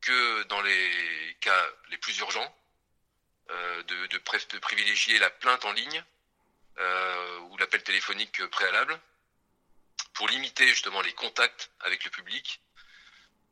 que 0.00 0.42
dans 0.44 0.62
les 0.62 1.36
cas 1.40 1.70
les 1.90 1.98
plus 1.98 2.18
urgents, 2.18 2.52
euh, 3.50 3.82
de, 3.82 4.58
privilégier 4.58 5.18
la 5.18 5.28
plainte 5.28 5.64
en 5.64 5.72
ligne 5.72 6.02
euh, 6.78 7.38
ou 7.40 7.56
l'appel 7.58 7.82
téléphonique 7.82 8.44
préalable 8.46 8.98
pour 10.14 10.28
limiter 10.28 10.66
justement 10.68 11.02
les 11.02 11.12
contacts 11.12 11.70
avec 11.80 12.04
le 12.04 12.10
public 12.10 12.60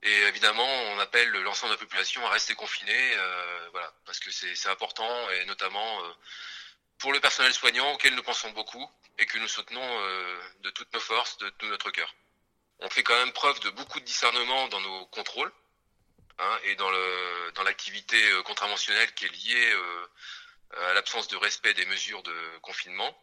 et 0.05 0.23
évidemment, 0.23 0.67
on 0.67 0.99
appelle 0.99 1.31
l'ensemble 1.31 1.73
de 1.73 1.77
la 1.77 1.85
population 1.85 2.27
à 2.27 2.31
rester 2.31 2.57
confiné, 2.57 2.93
euh, 3.17 3.69
voilà, 3.71 3.93
parce 4.05 4.19
que 4.19 4.33
c'est 4.33 4.69
important, 4.69 5.31
et 5.31 5.45
notamment 5.45 6.03
pour 6.99 7.13
le 7.13 7.21
personnel 7.21 7.55
soignant 7.55 7.93
auquel 7.93 8.13
nous 8.17 8.23
pensons 8.25 8.51
beaucoup 8.51 8.91
et 9.19 9.27
que 9.27 9.39
nous 9.39 9.47
soutenons 9.47 10.01
de 10.59 10.71
toutes 10.71 10.93
nos 10.93 10.99
forces, 10.99 11.39
de 11.39 11.51
tout 11.51 11.67
notre 11.67 11.93
cœur. 11.93 12.13
On 12.81 12.91
fait 12.91 13.05
quand 13.05 13.15
même 13.15 13.33
preuve 13.33 13.61
de 13.61 13.71
beaucoup 13.71 14.01
de 14.01 14.05
discernement 14.05 14.67
dans 14.69 14.81
nos 14.81 15.07
contrôles 15.07 15.53
hein, 16.39 16.59
et 16.65 16.75
dans 16.77 16.91
le 16.91 17.53
dans 17.55 17.63
l'activité 17.63 18.17
euh, 18.33 18.43
contraventionnelle 18.43 19.13
qui 19.15 19.27
est 19.27 19.29
liée 19.29 19.73
euh, 19.73 20.07
à 20.89 20.95
l'absence 20.95 21.29
de 21.29 21.37
respect 21.37 21.75
des 21.75 21.87
mesures 21.87 22.23
de 22.23 22.59
confinement. 22.61 23.17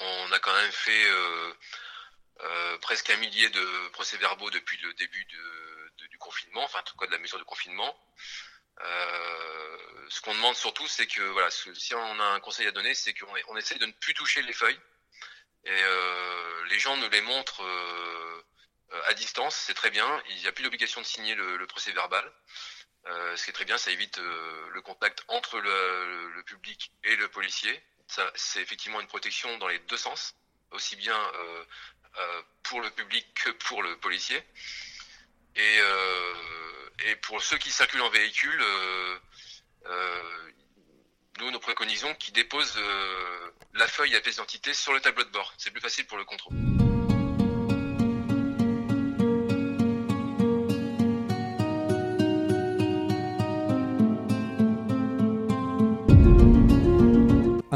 On 0.00 0.32
a 0.32 0.38
quand 0.40 0.54
même 0.54 0.72
fait 0.72 1.04
euh, 1.06 2.78
presque 2.78 3.10
un 3.10 3.16
millier 3.16 3.48
de 3.50 3.88
procès-verbaux 3.88 4.50
depuis 4.50 4.76
le 4.78 4.92
début 4.94 5.24
du 5.24 6.18
confinement, 6.18 6.64
enfin 6.64 6.80
en 6.80 6.82
tout 6.82 6.96
cas 6.96 7.06
de 7.06 7.12
la 7.12 7.18
mesure 7.18 7.38
de 7.38 7.44
confinement. 7.44 7.96
Ce 8.78 10.20
qu'on 10.20 10.34
demande 10.34 10.56
surtout, 10.56 10.86
c'est 10.88 11.06
que 11.06 11.22
voilà, 11.22 11.50
si 11.50 11.94
on 11.94 12.20
a 12.20 12.24
un 12.24 12.40
conseil 12.40 12.66
à 12.66 12.72
donner, 12.72 12.94
c'est 12.94 13.14
qu'on 13.14 13.32
on 13.48 13.56
essaie 13.56 13.78
de 13.78 13.86
ne 13.86 13.92
plus 13.92 14.14
toucher 14.14 14.42
les 14.42 14.52
feuilles 14.52 14.78
et 15.64 15.82
les 16.70 16.78
gens 16.78 16.96
nous 16.96 17.08
les 17.08 17.20
montrent 17.20 17.64
à 19.06 19.14
distance, 19.14 19.56
c'est 19.56 19.74
très 19.74 19.90
bien. 19.90 20.22
Il 20.30 20.36
n'y 20.36 20.46
a 20.46 20.52
plus 20.52 20.62
d'obligation 20.62 21.00
de 21.00 21.06
signer 21.06 21.34
le, 21.34 21.66
procès 21.66 21.92
verbal. 21.92 22.24
Euh, 23.06 23.36
ce 23.36 23.44
qui 23.44 23.50
est 23.50 23.54
très 23.54 23.64
bien, 23.64 23.76
ça 23.76 23.90
évite 23.90 24.18
euh, 24.18 24.68
le 24.72 24.80
contact 24.80 25.24
entre 25.28 25.58
le, 25.58 26.42
public 26.46 26.92
et 27.04 27.16
le 27.16 27.28
policier. 27.28 27.82
C'est 28.34 28.60
effectivement 28.60 29.00
une 29.00 29.06
protection 29.06 29.56
dans 29.58 29.68
les 29.68 29.78
deux 29.80 29.96
sens, 29.96 30.34
aussi 30.70 30.94
bien 30.96 31.18
euh, 31.18 31.64
euh, 32.18 32.42
pour 32.62 32.80
le 32.80 32.90
public 32.90 33.26
que 33.34 33.50
pour 33.50 33.82
le 33.82 33.96
policier. 33.96 34.40
Et, 35.56 35.78
euh, 35.80 36.34
pour 37.22 37.42
ceux 37.42 37.58
qui 37.58 37.70
circulent 37.70 38.02
en 38.02 38.10
véhicule, 38.10 38.62
euh, 39.86 40.50
nous, 41.38 41.50
nous 41.50 41.60
préconisons 41.60 42.14
qu'ils 42.14 42.34
déposent 42.34 42.78
la 43.74 43.88
feuille 43.88 44.14
à 44.14 44.20
pièce 44.20 44.36
d'identité 44.36 44.72
sur 44.74 44.92
le 44.92 45.00
tableau 45.00 45.24
de 45.24 45.30
bord. 45.30 45.52
C'est 45.58 45.70
plus 45.70 45.80
facile 45.80 46.06
pour 46.06 46.18
le 46.18 46.24
contrôle. 46.24 46.54